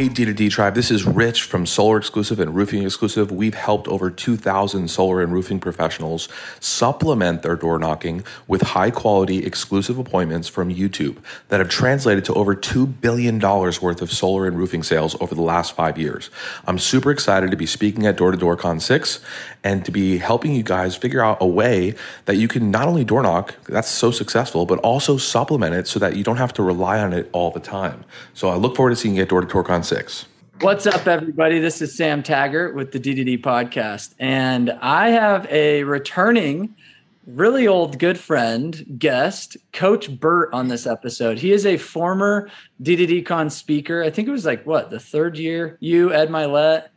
Hey 0.00 0.08
D2D 0.08 0.50
Tribe, 0.50 0.74
this 0.74 0.90
is 0.90 1.04
Rich 1.04 1.42
from 1.42 1.66
Solar 1.66 1.98
Exclusive 1.98 2.40
and 2.40 2.54
Roofing 2.54 2.84
Exclusive. 2.84 3.30
We've 3.30 3.52
helped 3.52 3.86
over 3.86 4.10
2,000 4.10 4.88
solar 4.88 5.20
and 5.20 5.30
roofing 5.30 5.60
professionals 5.60 6.26
supplement 6.58 7.42
their 7.42 7.54
door 7.54 7.78
knocking 7.78 8.24
with 8.48 8.62
high 8.62 8.90
quality 8.90 9.44
exclusive 9.44 9.98
appointments 9.98 10.48
from 10.48 10.74
YouTube 10.74 11.18
that 11.48 11.60
have 11.60 11.68
translated 11.68 12.24
to 12.24 12.32
over 12.32 12.56
$2 12.56 12.98
billion 13.02 13.38
worth 13.38 14.00
of 14.00 14.10
solar 14.10 14.46
and 14.46 14.56
roofing 14.56 14.82
sales 14.82 15.20
over 15.20 15.34
the 15.34 15.42
last 15.42 15.76
five 15.76 15.98
years. 15.98 16.30
I'm 16.66 16.78
super 16.78 17.10
excited 17.10 17.50
to 17.50 17.58
be 17.58 17.66
speaking 17.66 18.06
at 18.06 18.16
Door 18.16 18.30
to 18.30 18.38
Door 18.38 18.56
Con 18.56 18.80
6 18.80 19.20
and 19.62 19.84
to 19.84 19.90
be 19.90 20.16
helping 20.16 20.54
you 20.54 20.62
guys 20.62 20.96
figure 20.96 21.22
out 21.22 21.36
a 21.42 21.46
way 21.46 21.94
that 22.24 22.36
you 22.36 22.48
can 22.48 22.70
not 22.70 22.88
only 22.88 23.04
door 23.04 23.22
knock, 23.22 23.54
that's 23.66 23.90
so 23.90 24.10
successful, 24.10 24.64
but 24.64 24.78
also 24.78 25.18
supplement 25.18 25.74
it 25.74 25.86
so 25.86 25.98
that 25.98 26.16
you 26.16 26.24
don't 26.24 26.38
have 26.38 26.54
to 26.54 26.62
rely 26.62 26.98
on 27.00 27.12
it 27.12 27.28
all 27.34 27.50
the 27.50 27.60
time. 27.60 28.02
So 28.32 28.48
I 28.48 28.54
look 28.54 28.76
forward 28.76 28.90
to 28.90 28.96
seeing 28.96 29.16
you 29.16 29.22
at 29.24 29.28
Door 29.28 29.42
to 29.42 29.46
Door 29.46 29.64
Con 29.64 29.82
6. 29.90 30.26
What's 30.60 30.86
up, 30.86 31.08
everybody? 31.08 31.58
This 31.58 31.82
is 31.82 31.96
Sam 31.96 32.22
Taggart 32.22 32.76
with 32.76 32.92
the 32.92 33.00
D2D 33.00 33.42
podcast, 33.42 34.14
and 34.20 34.70
I 34.80 35.08
have 35.08 35.48
a 35.50 35.82
returning, 35.82 36.76
really 37.26 37.66
old 37.66 37.98
good 37.98 38.16
friend, 38.16 38.86
guest, 39.00 39.56
Coach 39.72 40.20
Burt, 40.20 40.52
on 40.52 40.68
this 40.68 40.86
episode. 40.86 41.40
He 41.40 41.50
is 41.50 41.66
a 41.66 41.76
former 41.76 42.48
D2D 42.80 43.26
Con 43.26 43.50
speaker. 43.50 44.04
I 44.04 44.10
think 44.10 44.28
it 44.28 44.30
was 44.30 44.46
like 44.46 44.64
what 44.64 44.90
the 44.90 45.00
third 45.00 45.36
year. 45.36 45.76
You, 45.80 46.12
Ed 46.12 46.28
Mylett, 46.28 46.90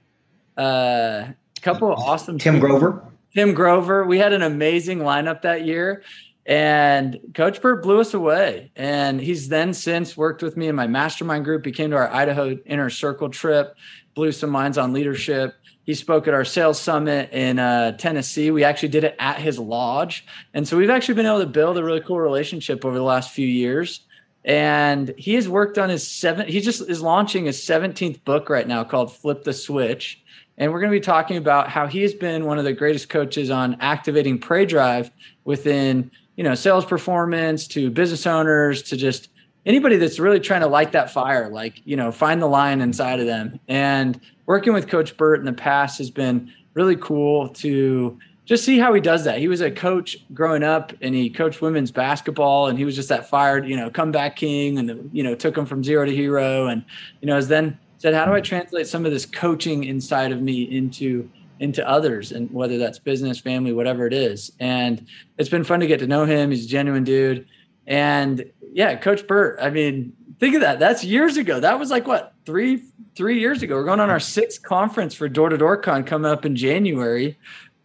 a 0.57 0.61
uh, 0.61 1.27
couple 1.63 1.91
of 1.91 1.97
awesome. 1.97 2.37
Tim 2.37 2.57
speakers. 2.57 2.69
Grover. 2.79 3.11
Tim 3.33 3.55
Grover. 3.55 4.05
We 4.05 4.19
had 4.19 4.33
an 4.33 4.43
amazing 4.43 4.99
lineup 4.99 5.41
that 5.41 5.65
year. 5.65 6.03
And 6.45 7.19
Coach 7.33 7.61
Burt 7.61 7.81
blew 7.83 8.01
us 8.01 8.13
away. 8.13 8.71
And 8.75 9.21
he's 9.21 9.49
then 9.49 9.73
since 9.73 10.17
worked 10.17 10.43
with 10.43 10.57
me 10.57 10.67
in 10.67 10.75
my 10.75 10.87
mastermind 10.87 11.45
group. 11.45 11.65
He 11.65 11.71
came 11.71 11.91
to 11.91 11.97
our 11.97 12.11
Idaho 12.11 12.57
Inner 12.65 12.89
Circle 12.89 13.29
trip, 13.29 13.75
blew 14.13 14.31
some 14.31 14.49
minds 14.49 14.77
on 14.77 14.93
leadership. 14.93 15.55
He 15.85 15.93
spoke 15.93 16.27
at 16.27 16.33
our 16.33 16.45
sales 16.45 16.79
summit 16.79 17.31
in 17.33 17.59
uh, 17.59 17.93
Tennessee. 17.93 18.51
We 18.51 18.63
actually 18.63 18.89
did 18.89 19.03
it 19.03 19.15
at 19.19 19.39
his 19.39 19.59
lodge. 19.59 20.25
And 20.53 20.67
so 20.67 20.77
we've 20.77 20.89
actually 20.89 21.15
been 21.15 21.25
able 21.25 21.41
to 21.41 21.45
build 21.45 21.77
a 21.77 21.83
really 21.83 22.01
cool 22.01 22.19
relationship 22.19 22.85
over 22.85 22.95
the 22.95 23.03
last 23.03 23.31
few 23.31 23.47
years. 23.47 24.01
And 24.45 25.13
he 25.17 25.35
has 25.35 25.47
worked 25.47 25.77
on 25.77 25.89
his 25.89 26.05
seven, 26.05 26.47
he 26.47 26.59
just 26.59 26.81
is 26.89 27.01
launching 27.01 27.45
his 27.45 27.59
17th 27.59 28.23
book 28.25 28.49
right 28.49 28.67
now 28.67 28.83
called 28.83 29.13
Flip 29.13 29.43
the 29.43 29.53
Switch. 29.53 30.21
And 30.57 30.71
we're 30.71 30.79
going 30.79 30.91
to 30.91 30.97
be 30.97 31.03
talking 31.03 31.37
about 31.37 31.69
how 31.69 31.87
he 31.87 32.01
has 32.01 32.13
been 32.13 32.45
one 32.45 32.59
of 32.59 32.63
the 32.63 32.73
greatest 32.73 33.09
coaches 33.09 33.49
on 33.49 33.77
activating 33.79 34.39
Prey 34.39 34.65
Drive 34.65 35.11
within 35.45 36.11
you 36.35 36.43
know 36.43 36.55
sales 36.55 36.85
performance 36.85 37.67
to 37.67 37.89
business 37.89 38.25
owners 38.25 38.81
to 38.83 38.97
just 38.97 39.29
anybody 39.65 39.97
that's 39.97 40.19
really 40.19 40.39
trying 40.39 40.61
to 40.61 40.67
light 40.67 40.91
that 40.91 41.11
fire 41.11 41.49
like 41.49 41.81
you 41.85 41.95
know 41.95 42.11
find 42.11 42.41
the 42.41 42.47
lion 42.47 42.81
inside 42.81 43.19
of 43.19 43.25
them. 43.25 43.59
And 43.67 44.19
working 44.45 44.73
with 44.73 44.87
coach 44.87 45.15
burt 45.17 45.39
in 45.39 45.45
the 45.45 45.53
past 45.53 45.97
has 45.99 46.09
been 46.09 46.51
really 46.73 46.95
cool 46.95 47.49
to 47.49 48.17
just 48.45 48.65
see 48.65 48.77
how 48.77 48.93
he 48.93 48.99
does 48.99 49.23
that. 49.23 49.39
He 49.39 49.47
was 49.47 49.61
a 49.61 49.71
coach 49.71 50.17
growing 50.33 50.63
up 50.63 50.91
and 51.01 51.15
he 51.15 51.29
coached 51.29 51.61
women's 51.61 51.91
basketball 51.91 52.67
and 52.67 52.77
he 52.77 52.83
was 52.83 52.95
just 52.95 53.09
that 53.09 53.29
fired 53.29 53.67
you 53.67 53.77
know 53.77 53.89
comeback 53.89 54.35
king 54.35 54.79
and 54.79 54.89
the, 54.89 55.09
you 55.11 55.23
know 55.23 55.35
took 55.35 55.57
him 55.57 55.65
from 55.65 55.83
zero 55.83 56.05
to 56.05 56.15
hero. 56.15 56.67
And 56.67 56.83
you 57.21 57.27
know 57.27 57.35
has 57.35 57.47
then 57.47 57.77
said 57.99 58.13
how 58.13 58.25
do 58.25 58.33
i 58.33 58.41
translate 58.41 58.85
some 58.85 59.05
of 59.05 59.13
this 59.13 59.25
coaching 59.25 59.85
inside 59.85 60.33
of 60.33 60.41
me 60.41 60.63
into 60.63 61.29
into 61.59 61.87
others 61.87 62.31
and 62.31 62.51
whether 62.51 62.77
that's 62.77 62.99
business 62.99 63.39
family 63.39 63.73
whatever 63.73 64.05
it 64.07 64.13
is. 64.13 64.51
And 64.59 65.05
it's 65.37 65.49
been 65.49 65.63
fun 65.63 65.79
to 65.79 65.87
get 65.87 65.99
to 65.99 66.07
know 66.07 66.25
him. 66.25 66.51
He's 66.51 66.65
a 66.65 66.67
genuine 66.67 67.03
dude. 67.03 67.47
And 67.87 68.49
yeah 68.75 68.95
coach 68.95 69.27
burt 69.27 69.59
i 69.61 69.69
mean 69.69 70.11
think 70.43 70.55
of 70.55 70.61
that. 70.61 70.79
That's 70.79 71.03
years 71.03 71.37
ago. 71.37 71.59
That 71.59 71.79
was 71.79 71.89
like 71.89 72.05
what 72.05 72.33
three 72.45 72.83
three 73.15 73.39
years 73.39 73.61
ago. 73.61 73.75
We're 73.75 73.85
going 73.85 73.99
on 73.99 74.09
our 74.09 74.19
sixth 74.19 74.61
conference 74.63 75.13
for 75.15 75.29
door 75.29 75.49
to 75.49 75.57
door 75.57 75.77
con 75.77 76.03
coming 76.03 76.29
up 76.29 76.45
in 76.45 76.55
january. 76.55 77.37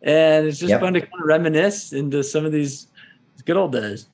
And 0.02 0.46
it's 0.46 0.58
just 0.58 0.70
yep. 0.70 0.80
fun 0.80 0.94
to 0.94 1.00
kind 1.00 1.12
of 1.20 1.26
reminisce 1.26 1.92
into 1.92 2.22
some 2.22 2.44
of 2.44 2.52
these 2.52 2.88
good 3.44 3.56
old 3.56 3.72
days. 3.72 4.08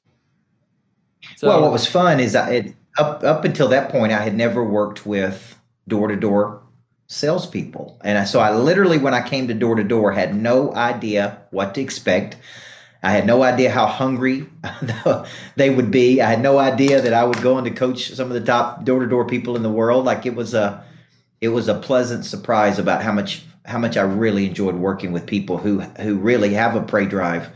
So, 1.36 1.48
well 1.48 1.62
what 1.62 1.72
was 1.72 1.86
fun 1.86 2.20
is 2.20 2.32
that 2.32 2.52
it, 2.52 2.74
up 2.98 3.24
up 3.24 3.44
until 3.44 3.66
that 3.68 3.90
point 3.90 4.12
i 4.12 4.20
had 4.20 4.36
never 4.36 4.62
worked 4.62 5.06
with 5.06 5.58
door 5.88 6.08
to 6.08 6.16
door 6.16 6.62
salespeople. 7.06 8.00
And 8.02 8.26
so 8.26 8.40
I 8.40 8.54
literally, 8.54 8.98
when 8.98 9.14
I 9.14 9.26
came 9.26 9.48
to 9.48 9.54
door 9.54 9.76
to 9.76 9.84
door, 9.84 10.12
had 10.12 10.34
no 10.34 10.74
idea 10.74 11.42
what 11.50 11.74
to 11.74 11.80
expect. 11.80 12.36
I 13.02 13.10
had 13.12 13.26
no 13.26 13.42
idea 13.42 13.70
how 13.70 13.86
hungry 13.86 14.46
they 15.56 15.70
would 15.70 15.90
be. 15.90 16.22
I 16.22 16.30
had 16.30 16.40
no 16.40 16.58
idea 16.58 17.02
that 17.02 17.12
I 17.12 17.24
would 17.24 17.42
go 17.42 17.58
in 17.58 17.64
to 17.64 17.70
coach 17.70 18.10
some 18.10 18.28
of 18.28 18.34
the 18.34 18.46
top 18.46 18.84
door 18.84 19.00
to 19.00 19.06
door 19.06 19.26
people 19.26 19.56
in 19.56 19.62
the 19.62 19.70
world. 19.70 20.04
Like 20.04 20.24
it 20.24 20.34
was 20.34 20.54
a, 20.54 20.84
it 21.40 21.48
was 21.48 21.68
a 21.68 21.74
pleasant 21.74 22.24
surprise 22.24 22.78
about 22.78 23.02
how 23.02 23.12
much 23.12 23.44
how 23.66 23.78
much 23.78 23.96
I 23.96 24.02
really 24.02 24.46
enjoyed 24.46 24.74
working 24.74 25.12
with 25.12 25.26
people 25.26 25.58
who 25.58 25.80
who 25.80 26.16
really 26.16 26.54
have 26.54 26.74
a 26.76 26.82
prey 26.82 27.06
drive 27.06 27.48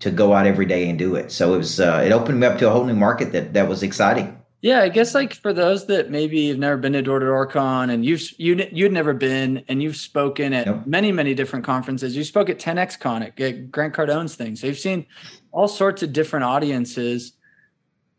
to 0.00 0.10
go 0.10 0.32
out 0.32 0.46
every 0.46 0.66
day 0.66 0.88
and 0.88 0.98
do 0.98 1.16
it. 1.16 1.32
So 1.32 1.54
it 1.54 1.58
was 1.58 1.80
uh, 1.80 2.02
it 2.04 2.12
opened 2.12 2.40
me 2.40 2.46
up 2.46 2.58
to 2.58 2.68
a 2.68 2.70
whole 2.70 2.84
new 2.84 2.94
market 2.94 3.32
that 3.32 3.54
that 3.54 3.68
was 3.68 3.82
exciting. 3.82 4.37
Yeah, 4.60 4.80
I 4.80 4.88
guess 4.88 5.14
like 5.14 5.34
for 5.34 5.52
those 5.52 5.86
that 5.86 6.10
maybe 6.10 6.48
have 6.48 6.58
never 6.58 6.76
been 6.76 6.92
to 6.94 7.02
Door 7.02 7.20
to 7.20 7.26
Door 7.26 7.46
Con 7.46 7.90
and 7.90 8.04
you've 8.04 8.22
you 8.38 8.68
you'd 8.72 8.92
never 8.92 9.14
been 9.14 9.64
and 9.68 9.80
you've 9.80 9.96
spoken 9.96 10.52
at 10.52 10.66
yep. 10.66 10.86
many 10.86 11.12
many 11.12 11.32
different 11.34 11.64
conferences. 11.64 12.16
You 12.16 12.24
spoke 12.24 12.50
at 12.50 12.58
10x 12.58 12.98
Con 12.98 13.22
at 13.22 13.36
Grant 13.70 13.94
Cardone's 13.94 14.34
thing, 14.34 14.56
so 14.56 14.66
you've 14.66 14.78
seen 14.78 15.06
all 15.52 15.68
sorts 15.68 16.02
of 16.02 16.12
different 16.12 16.44
audiences. 16.44 17.34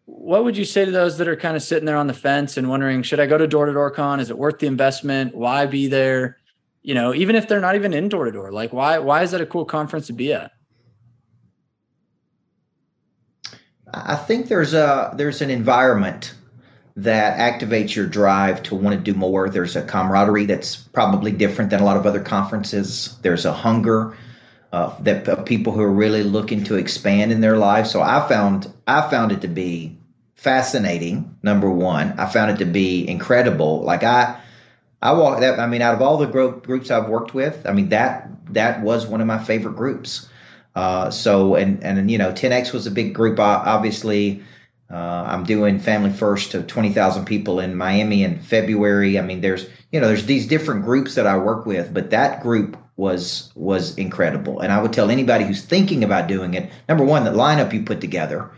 What 0.06 0.46
would 0.46 0.56
you 0.56 0.66
say 0.66 0.86
to 0.86 0.92
those 0.92 1.18
that 1.18 1.28
are 1.28 1.36
kind 1.36 1.58
of 1.58 1.62
sitting 1.62 1.86
there 1.86 1.98
on 1.98 2.08
the 2.08 2.14
fence 2.14 2.56
and 2.56 2.70
wondering, 2.70 3.04
should 3.04 3.20
I 3.20 3.28
go 3.28 3.38
to 3.38 3.46
Door 3.46 3.66
to 3.66 3.74
Door 3.74 3.92
Con? 3.92 4.20
Is 4.22 4.30
it 4.30 4.38
worth 4.38 4.60
the 4.60 4.68
investment? 4.68 5.36
Why 5.36 5.66
be 5.66 5.88
there? 5.88 6.38
You 6.82 6.96
know, 6.96 7.14
even 7.14 7.36
if 7.36 7.50
they're 7.50 7.60
not 7.60 7.76
even 7.76 7.94
in 7.94 8.08
Door 8.08 8.26
to 8.26 8.32
Door, 8.32 8.54
like 8.54 8.72
why 8.72 8.98
why 9.00 9.24
is 9.24 9.32
that 9.32 9.42
a 9.42 9.46
cool 9.46 9.66
conference 9.66 10.08
to 10.08 10.14
be 10.14 10.32
at? 10.32 10.54
I 13.94 14.16
think 14.16 14.48
there's 14.48 14.74
a 14.74 15.14
there's 15.16 15.42
an 15.42 15.50
environment 15.50 16.34
that 16.96 17.38
activates 17.40 17.96
your 17.96 18.06
drive 18.06 18.62
to 18.64 18.76
want 18.76 18.98
to 18.98 19.02
do 19.02 19.18
more. 19.18 19.50
There's 19.50 19.76
a 19.76 19.84
camaraderie 19.84 20.46
that's 20.46 20.76
probably 20.76 21.32
different 21.32 21.70
than 21.70 21.80
a 21.80 21.86
lot 21.86 21.98
of 21.98 22.06
other 22.06 22.20
conferences. 22.20 23.18
There's 23.22 23.46
a 23.46 23.54
hunger 23.54 24.18
uh, 24.74 24.96
that 25.02 25.28
uh, 25.28 25.36
people 25.44 25.74
who 25.74 25.82
are 25.82 25.92
really 25.92 26.24
looking 26.24 26.64
to 26.66 26.76
expand 26.76 27.32
in 27.32 27.42
their 27.42 27.58
lives. 27.58 27.90
So 27.90 28.02
I 28.02 28.28
found 28.28 28.72
I 28.88 29.10
found 29.10 29.32
it 29.32 29.42
to 29.42 29.48
be 29.48 29.98
fascinating. 30.36 31.38
Number 31.42 31.70
one, 31.70 32.20
I 32.20 32.26
found 32.28 32.52
it 32.52 32.58
to 32.58 32.66
be 32.66 33.08
incredible. 33.08 33.82
Like 33.82 34.04
I 34.04 34.40
I 35.02 35.14
walk 35.14 35.40
that. 35.40 35.60
I 35.60 35.68
mean, 35.68 35.82
out 35.82 35.96
of 35.96 36.02
all 36.02 36.18
the 36.18 36.28
group, 36.28 36.66
groups 36.66 36.92
I've 36.92 37.08
worked 37.08 37.34
with, 37.34 37.66
I 37.66 37.72
mean 37.72 37.90
that 37.90 38.30
that 38.54 38.82
was 38.82 39.08
one 39.08 39.22
of 39.22 39.28
my 39.28 39.40
favorite 39.40 39.76
groups. 39.76 40.28
Uh, 40.80 41.12
so 41.12 41.56
and 41.56 41.84
and 41.84 42.10
you 42.10 42.18
know, 42.18 42.32
10x 42.32 42.72
was 42.72 42.88
a 42.88 42.92
big 42.92 43.14
group. 43.14 43.38
Obviously, 43.38 44.42
uh, 44.90 45.26
I'm 45.28 45.44
doing 45.44 45.78
Family 45.78 46.10
First 46.10 46.52
to 46.52 46.64
20,000 46.64 47.26
people 47.26 47.60
in 47.60 47.76
Miami 47.76 48.24
in 48.24 48.40
February. 48.40 49.20
I 49.20 49.22
mean, 49.22 49.42
there's 49.42 49.68
you 49.92 50.00
know, 50.00 50.08
there's 50.08 50.26
these 50.26 50.48
different 50.48 50.86
groups 50.86 51.16
that 51.16 51.28
I 51.28 51.38
work 51.38 51.66
with, 51.66 51.94
but 51.94 52.12
that 52.12 52.42
group 52.42 52.78
was 52.96 53.52
was 53.56 53.98
incredible. 53.98 54.62
And 54.62 54.72
I 54.72 54.82
would 54.82 54.94
tell 54.94 55.10
anybody 55.10 55.44
who's 55.44 55.64
thinking 55.64 56.02
about 56.02 56.30
doing 56.30 56.54
it, 56.54 56.72
number 56.88 57.04
one, 57.04 57.26
the 57.26 57.32
lineup 57.32 57.74
you 57.74 57.84
put 57.84 58.00
together, 58.00 58.50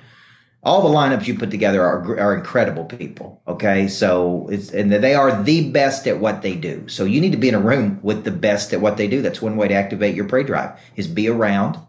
all 0.61 0.83
the 0.83 0.95
lineups 0.95 1.25
you 1.25 1.35
put 1.39 1.49
together 1.49 1.81
are 1.81 2.19
are 2.19 2.35
incredible 2.35 2.85
people. 2.85 3.41
Okay, 3.47 3.87
so 3.87 4.47
it's 4.51 4.69
and 4.69 4.91
they 4.91 5.15
are 5.15 5.41
the 5.41 5.71
best 5.71 6.05
at 6.05 6.19
what 6.19 6.43
they 6.43 6.55
do. 6.55 6.87
So 6.87 7.03
you 7.03 7.19
need 7.19 7.31
to 7.31 7.43
be 7.45 7.49
in 7.49 7.55
a 7.55 7.59
room 7.59 7.99
with 8.03 8.25
the 8.25 8.37
best 8.47 8.73
at 8.73 8.81
what 8.81 8.97
they 8.97 9.07
do. 9.07 9.23
That's 9.23 9.41
one 9.41 9.57
way 9.57 9.69
to 9.69 9.73
activate 9.73 10.13
your 10.13 10.27
prey 10.27 10.43
drive 10.43 10.79
is 10.95 11.07
be 11.07 11.27
around 11.27 11.79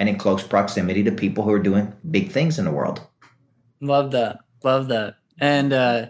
and 0.00 0.08
in 0.08 0.16
close 0.16 0.42
proximity 0.42 1.04
to 1.04 1.12
people 1.12 1.44
who 1.44 1.52
are 1.52 1.60
doing 1.60 1.92
big 2.10 2.32
things 2.32 2.58
in 2.58 2.64
the 2.64 2.70
world. 2.72 3.06
Love 3.80 4.10
that. 4.10 4.38
Love 4.64 4.88
that. 4.88 5.16
And 5.38 5.72
uh, 5.72 6.06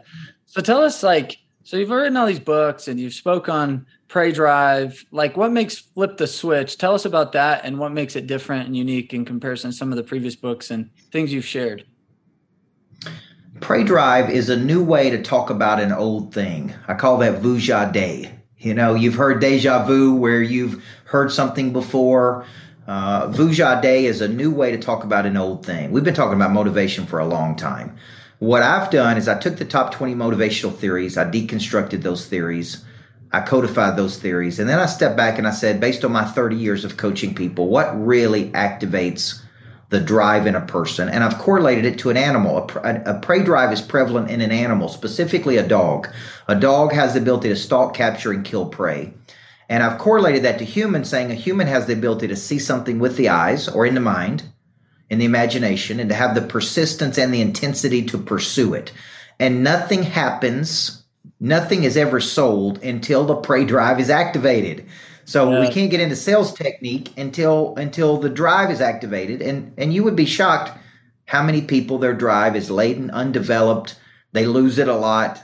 so 0.46 0.62
tell 0.62 0.82
us, 0.82 1.02
like, 1.02 1.38
so 1.64 1.76
you've 1.76 1.90
written 1.90 2.16
all 2.16 2.26
these 2.26 2.40
books 2.40 2.88
and 2.88 2.98
you've 2.98 3.14
spoke 3.14 3.48
on 3.48 3.86
Prey 4.08 4.32
Drive. 4.32 5.04
Like, 5.10 5.36
what 5.36 5.52
makes 5.52 5.76
Flip 5.76 6.16
the 6.16 6.26
Switch? 6.26 6.78
Tell 6.78 6.94
us 6.94 7.04
about 7.04 7.32
that 7.32 7.64
and 7.64 7.78
what 7.78 7.92
makes 7.92 8.14
it 8.16 8.28
different 8.28 8.66
and 8.66 8.76
unique 8.76 9.12
in 9.12 9.24
comparison 9.24 9.72
to 9.72 9.76
some 9.76 9.90
of 9.90 9.96
the 9.96 10.04
previous 10.04 10.36
books 10.36 10.70
and 10.70 10.90
things 11.12 11.32
you've 11.32 11.44
shared. 11.44 11.84
Prey 13.60 13.84
Drive 13.84 14.30
is 14.30 14.48
a 14.48 14.56
new 14.56 14.82
way 14.82 15.10
to 15.10 15.20
talk 15.20 15.50
about 15.50 15.80
an 15.80 15.92
old 15.92 16.32
thing. 16.32 16.72
I 16.88 16.94
call 16.94 17.18
that 17.18 17.42
vuja 17.42 17.92
day. 17.92 18.32
You 18.58 18.74
know, 18.74 18.94
you've 18.94 19.14
heard 19.14 19.40
deja 19.40 19.84
vu 19.84 20.14
where 20.14 20.42
you've 20.42 20.82
heard 21.04 21.32
something 21.32 21.72
before 21.72 22.46
uh, 22.90 23.28
Vuja 23.28 23.80
Day 23.80 24.06
is 24.06 24.20
a 24.20 24.26
new 24.26 24.50
way 24.50 24.72
to 24.72 24.76
talk 24.76 25.04
about 25.04 25.24
an 25.24 25.36
old 25.36 25.64
thing. 25.64 25.92
We've 25.92 26.02
been 26.02 26.12
talking 26.12 26.34
about 26.34 26.50
motivation 26.50 27.06
for 27.06 27.20
a 27.20 27.24
long 27.24 27.54
time. 27.54 27.96
What 28.40 28.64
I've 28.64 28.90
done 28.90 29.16
is 29.16 29.28
I 29.28 29.38
took 29.38 29.58
the 29.58 29.64
top 29.64 29.92
20 29.92 30.16
motivational 30.16 30.74
theories, 30.74 31.16
I 31.16 31.24
deconstructed 31.24 32.02
those 32.02 32.26
theories, 32.26 32.84
I 33.30 33.42
codified 33.42 33.96
those 33.96 34.18
theories, 34.18 34.58
and 34.58 34.68
then 34.68 34.80
I 34.80 34.86
stepped 34.86 35.16
back 35.16 35.38
and 35.38 35.46
I 35.46 35.52
said, 35.52 35.78
based 35.78 36.04
on 36.04 36.10
my 36.10 36.24
30 36.24 36.56
years 36.56 36.84
of 36.84 36.96
coaching 36.96 37.32
people, 37.32 37.68
what 37.68 37.92
really 38.04 38.50
activates 38.50 39.40
the 39.90 40.00
drive 40.00 40.48
in 40.48 40.56
a 40.56 40.60
person, 40.60 41.08
and 41.08 41.22
I've 41.22 41.38
correlated 41.38 41.84
it 41.84 41.98
to 42.00 42.10
an 42.10 42.16
animal. 42.16 42.70
A, 42.82 43.02
a, 43.06 43.20
prey 43.20 43.42
drive 43.42 43.72
is 43.72 43.82
prevalent 43.82 44.30
in 44.30 44.40
an 44.40 44.52
animal, 44.52 44.88
specifically 44.88 45.56
a 45.58 45.66
dog. 45.66 46.08
A 46.48 46.54
dog 46.54 46.92
has 46.92 47.14
the 47.14 47.20
ability 47.20 47.48
to 47.50 47.56
stalk, 47.56 47.94
capture, 47.94 48.32
and 48.32 48.44
kill 48.44 48.66
prey. 48.66 49.12
And 49.70 49.84
I've 49.84 49.98
correlated 49.98 50.42
that 50.42 50.58
to 50.58 50.64
humans, 50.64 51.08
saying 51.08 51.30
a 51.30 51.34
human 51.34 51.68
has 51.68 51.86
the 51.86 51.92
ability 51.92 52.26
to 52.26 52.36
see 52.36 52.58
something 52.58 52.98
with 52.98 53.16
the 53.16 53.28
eyes 53.28 53.68
or 53.68 53.86
in 53.86 53.94
the 53.94 54.00
mind, 54.00 54.42
in 55.08 55.20
the 55.20 55.24
imagination, 55.24 56.00
and 56.00 56.10
to 56.10 56.14
have 56.16 56.34
the 56.34 56.42
persistence 56.42 57.16
and 57.16 57.32
the 57.32 57.40
intensity 57.40 58.04
to 58.06 58.18
pursue 58.18 58.74
it. 58.74 58.92
And 59.38 59.62
nothing 59.62 60.02
happens, 60.02 61.04
nothing 61.38 61.84
is 61.84 61.96
ever 61.96 62.18
sold 62.18 62.82
until 62.82 63.24
the 63.24 63.36
prey 63.36 63.64
drive 63.64 64.00
is 64.00 64.10
activated. 64.10 64.84
So 65.24 65.52
yeah. 65.52 65.60
we 65.60 65.68
can't 65.68 65.92
get 65.92 66.00
into 66.00 66.16
sales 66.16 66.52
technique 66.52 67.16
until 67.16 67.76
until 67.76 68.16
the 68.16 68.28
drive 68.28 68.72
is 68.72 68.80
activated. 68.80 69.40
And 69.40 69.72
and 69.78 69.94
you 69.94 70.02
would 70.02 70.16
be 70.16 70.26
shocked 70.26 70.76
how 71.26 71.44
many 71.44 71.62
people 71.62 71.98
their 71.98 72.12
drive 72.12 72.56
is 72.56 72.72
latent, 72.72 73.12
undeveloped. 73.12 73.94
They 74.32 74.46
lose 74.46 74.78
it 74.78 74.88
a 74.88 74.96
lot. 74.96 75.40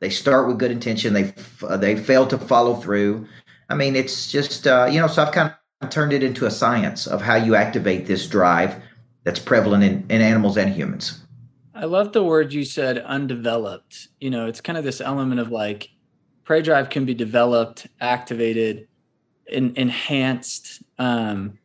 They 0.00 0.10
start 0.10 0.48
with 0.48 0.58
good 0.58 0.72
intention. 0.72 1.12
They 1.12 1.32
they 1.76 1.94
fail 1.94 2.26
to 2.26 2.38
follow 2.38 2.74
through. 2.74 3.28
I 3.68 3.74
mean, 3.74 3.96
it's 3.96 4.30
just 4.30 4.66
uh, 4.66 4.88
you 4.90 5.00
know. 5.00 5.06
So 5.06 5.22
I've 5.22 5.32
kind 5.32 5.52
of 5.82 5.90
turned 5.90 6.12
it 6.12 6.22
into 6.22 6.46
a 6.46 6.50
science 6.50 7.06
of 7.06 7.22
how 7.22 7.36
you 7.36 7.54
activate 7.54 8.06
this 8.06 8.26
drive 8.26 8.76
that's 9.24 9.38
prevalent 9.38 9.84
in, 9.84 10.06
in 10.08 10.22
animals 10.22 10.56
and 10.56 10.72
humans. 10.72 11.20
I 11.74 11.84
love 11.84 12.12
the 12.12 12.24
word 12.24 12.52
you 12.52 12.64
said, 12.64 12.98
undeveloped. 12.98 14.08
You 14.20 14.30
know, 14.30 14.46
it's 14.46 14.60
kind 14.60 14.76
of 14.76 14.84
this 14.84 15.00
element 15.00 15.40
of 15.40 15.50
like 15.50 15.90
prey 16.44 16.62
drive 16.62 16.90
can 16.90 17.04
be 17.04 17.14
developed, 17.14 17.86
activated, 18.00 18.88
in, 19.46 19.76
enhanced. 19.76 20.82
Um, 20.98 21.58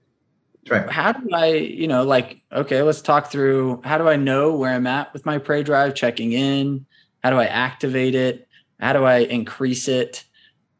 right. 0.69 0.89
How 0.89 1.13
do 1.13 1.27
I, 1.33 1.53
you 1.53 1.87
know, 1.87 2.03
like, 2.03 2.41
okay, 2.51 2.81
let's 2.83 3.01
talk 3.01 3.31
through 3.31 3.81
how 3.83 3.97
do 3.97 4.07
I 4.07 4.15
know 4.15 4.53
where 4.55 4.73
I'm 4.73 4.87
at 4.87 5.11
with 5.13 5.25
my 5.25 5.37
prey 5.37 5.63
drive, 5.63 5.95
checking 5.95 6.33
in? 6.33 6.85
How 7.23 7.29
do 7.29 7.37
I 7.37 7.45
activate 7.45 8.13
it? 8.13 8.47
How 8.79 8.93
do 8.93 9.05
I 9.05 9.19
increase 9.19 9.87
it? 9.87 10.25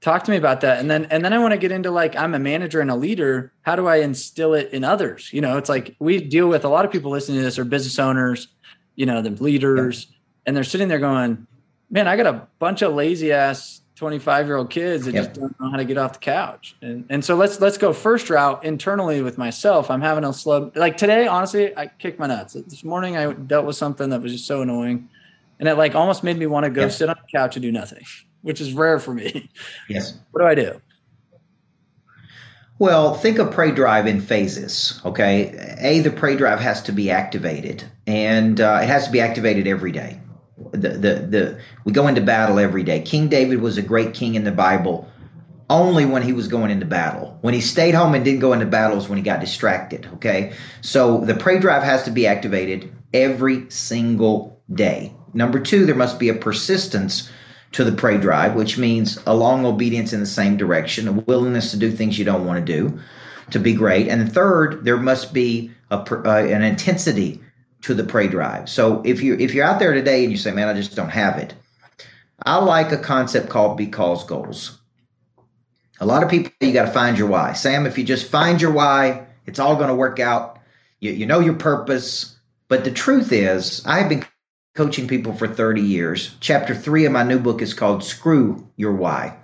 Talk 0.03 0.25
to 0.25 0.31
me 0.31 0.37
about 0.37 0.59
that. 0.61 0.79
And 0.79 0.91
then, 0.91 1.05
and 1.05 1.23
then 1.23 1.31
I 1.31 1.39
want 1.39 1.53
to 1.53 1.57
get 1.57 1.71
into 1.71 1.89
like, 1.89 2.13
I'm 2.17 2.35
a 2.35 2.39
manager 2.39 2.81
and 2.81 2.91
a 2.91 2.95
leader. 2.95 3.53
How 3.61 3.77
do 3.77 3.87
I 3.87 3.97
instill 3.97 4.53
it 4.53 4.73
in 4.73 4.83
others? 4.83 5.31
You 5.31 5.39
know, 5.39 5.57
it's 5.57 5.69
like 5.69 5.95
we 5.99 6.19
deal 6.19 6.49
with 6.49 6.65
a 6.65 6.69
lot 6.69 6.83
of 6.83 6.91
people 6.91 7.09
listening 7.09 7.37
to 7.37 7.43
this 7.43 7.57
are 7.57 7.63
business 7.63 7.97
owners, 7.97 8.49
you 8.95 9.05
know, 9.05 9.21
the 9.21 9.29
leaders, 9.29 10.07
yeah. 10.09 10.17
and 10.45 10.57
they're 10.57 10.65
sitting 10.65 10.89
there 10.89 10.99
going, 10.99 11.47
man, 11.89 12.09
I 12.09 12.17
got 12.17 12.27
a 12.27 12.45
bunch 12.59 12.81
of 12.81 12.93
lazy 12.93 13.31
ass 13.31 13.79
25 13.95 14.47
year 14.47 14.57
old 14.57 14.69
kids 14.69 15.05
that 15.05 15.13
yep. 15.13 15.27
just 15.27 15.39
don't 15.39 15.57
know 15.61 15.69
how 15.69 15.77
to 15.77 15.85
get 15.85 15.97
off 15.97 16.13
the 16.13 16.19
couch. 16.19 16.75
And 16.81 17.05
and 17.09 17.23
so 17.23 17.37
let's 17.37 17.61
let's 17.61 17.77
go 17.77 17.93
first 17.93 18.29
route 18.29 18.65
internally 18.65 19.21
with 19.21 19.37
myself. 19.37 19.89
I'm 19.89 20.01
having 20.01 20.25
a 20.25 20.33
slow 20.33 20.69
like 20.75 20.97
today, 20.97 21.27
honestly, 21.27 21.75
I 21.77 21.87
kicked 21.87 22.19
my 22.19 22.27
nuts. 22.27 22.53
This 22.53 22.83
morning 22.83 23.15
I 23.15 23.31
dealt 23.31 23.65
with 23.65 23.77
something 23.77 24.09
that 24.09 24.21
was 24.21 24.33
just 24.33 24.47
so 24.47 24.61
annoying. 24.61 25.07
And 25.59 25.69
it 25.69 25.77
like 25.77 25.95
almost 25.95 26.25
made 26.25 26.37
me 26.37 26.47
want 26.47 26.65
to 26.65 26.69
go 26.69 26.81
yep. 26.81 26.91
sit 26.91 27.07
on 27.07 27.15
the 27.15 27.37
couch 27.37 27.55
and 27.55 27.63
do 27.63 27.71
nothing, 27.71 28.03
which 28.43 28.61
is 28.61 28.73
rare 28.73 28.99
for 28.99 29.13
me. 29.13 29.49
Yes. 29.89 30.13
What 30.31 30.41
do 30.41 30.47
I 30.47 30.55
do? 30.55 30.81
Well, 32.79 33.13
think 33.15 33.37
of 33.37 33.51
prey 33.51 33.71
drive 33.71 34.07
in 34.07 34.19
phases. 34.19 34.99
Okay, 35.05 35.75
a 35.79 35.99
the 35.99 36.11
prey 36.11 36.35
drive 36.35 36.59
has 36.59 36.81
to 36.83 36.91
be 36.91 37.11
activated, 37.11 37.83
and 38.07 38.59
uh, 38.59 38.79
it 38.81 38.87
has 38.87 39.05
to 39.05 39.11
be 39.11 39.21
activated 39.21 39.67
every 39.67 39.91
day 39.91 40.19
the, 40.71 40.89
the, 40.89 41.13
the 41.29 41.59
we 41.85 41.91
go 41.91 42.07
into 42.07 42.21
battle 42.21 42.59
every 42.59 42.83
day. 42.83 43.01
King 43.01 43.27
David 43.27 43.61
was 43.61 43.77
a 43.77 43.81
great 43.81 44.13
king 44.13 44.35
in 44.35 44.43
the 44.43 44.51
Bible 44.51 45.09
only 45.69 46.05
when 46.05 46.21
he 46.21 46.33
was 46.33 46.47
going 46.47 46.71
into 46.71 46.85
battle. 46.85 47.37
When 47.41 47.53
he 47.53 47.61
stayed 47.61 47.95
home 47.95 48.13
and 48.13 48.23
didn't 48.23 48.41
go 48.41 48.53
into 48.53 48.65
battles 48.65 49.07
when 49.07 49.17
he 49.17 49.23
got 49.23 49.39
distracted. 49.39 50.07
Okay. 50.15 50.53
So 50.81 51.19
the 51.19 51.35
prey 51.35 51.59
drive 51.59 51.83
has 51.83 52.03
to 52.03 52.11
be 52.11 52.27
activated 52.27 52.93
every 53.13 53.69
single 53.69 54.61
day. 54.73 55.13
Number 55.33 55.59
two, 55.59 55.85
there 55.85 55.95
must 55.95 56.19
be 56.19 56.29
a 56.29 56.35
persistence 56.35 57.29
to 57.73 57.83
the 57.83 57.91
prey 57.91 58.17
drive, 58.17 58.55
which 58.55 58.77
means 58.77 59.19
a 59.25 59.35
long 59.35 59.65
obedience 59.65 60.13
in 60.13 60.19
the 60.19 60.25
same 60.25 60.57
direction, 60.57 61.07
a 61.07 61.11
willingness 61.11 61.71
to 61.71 61.77
do 61.77 61.91
things 61.91 62.17
you 62.17 62.25
don't 62.25 62.45
want 62.45 62.65
to 62.65 62.73
do 62.73 62.99
to 63.51 63.59
be 63.59 63.73
great. 63.73 64.07
And 64.07 64.31
third, 64.31 64.85
there 64.85 64.97
must 64.97 65.33
be 65.33 65.71
a, 65.91 65.97
uh, 65.97 66.45
an 66.47 66.63
intensity 66.63 67.41
to 67.81 67.93
the 67.93 68.03
prey 68.03 68.27
drive. 68.27 68.69
So 68.69 69.01
if 69.03 69.21
you 69.21 69.35
if 69.35 69.53
you're 69.53 69.65
out 69.65 69.79
there 69.79 69.93
today 69.93 70.23
and 70.23 70.31
you 70.31 70.37
say, 70.37 70.51
"Man, 70.51 70.69
I 70.69 70.73
just 70.73 70.95
don't 70.95 71.09
have 71.09 71.37
it," 71.37 71.53
I 72.45 72.57
like 72.57 72.91
a 72.91 72.97
concept 72.97 73.49
called 73.49 73.77
because 73.77 74.23
goals. 74.23 74.79
A 75.99 76.05
lot 76.05 76.23
of 76.23 76.29
people, 76.29 76.51
you 76.59 76.73
got 76.73 76.85
to 76.85 76.91
find 76.91 77.17
your 77.17 77.27
why. 77.27 77.53
Sam, 77.53 77.85
if 77.85 77.97
you 77.97 78.03
just 78.03 78.29
find 78.29 78.61
your 78.61 78.71
why, 78.71 79.25
it's 79.45 79.59
all 79.59 79.75
going 79.75 79.89
to 79.89 79.95
work 79.95 80.19
out. 80.19 80.59
You, 80.99 81.11
you 81.11 81.25
know 81.25 81.39
your 81.39 81.53
purpose. 81.53 82.35
But 82.67 82.83
the 82.83 82.91
truth 82.91 83.31
is, 83.31 83.83
I've 83.85 84.09
been 84.09 84.25
coaching 84.73 85.07
people 85.07 85.33
for 85.33 85.47
30 85.47 85.81
years. 85.81 86.35
Chapter 86.39 86.73
three 86.73 87.05
of 87.05 87.11
my 87.11 87.23
new 87.23 87.39
book 87.39 87.61
is 87.61 87.73
called 87.73 88.03
Screw 88.03 88.67
Your 88.75 88.93
Why 88.93 89.37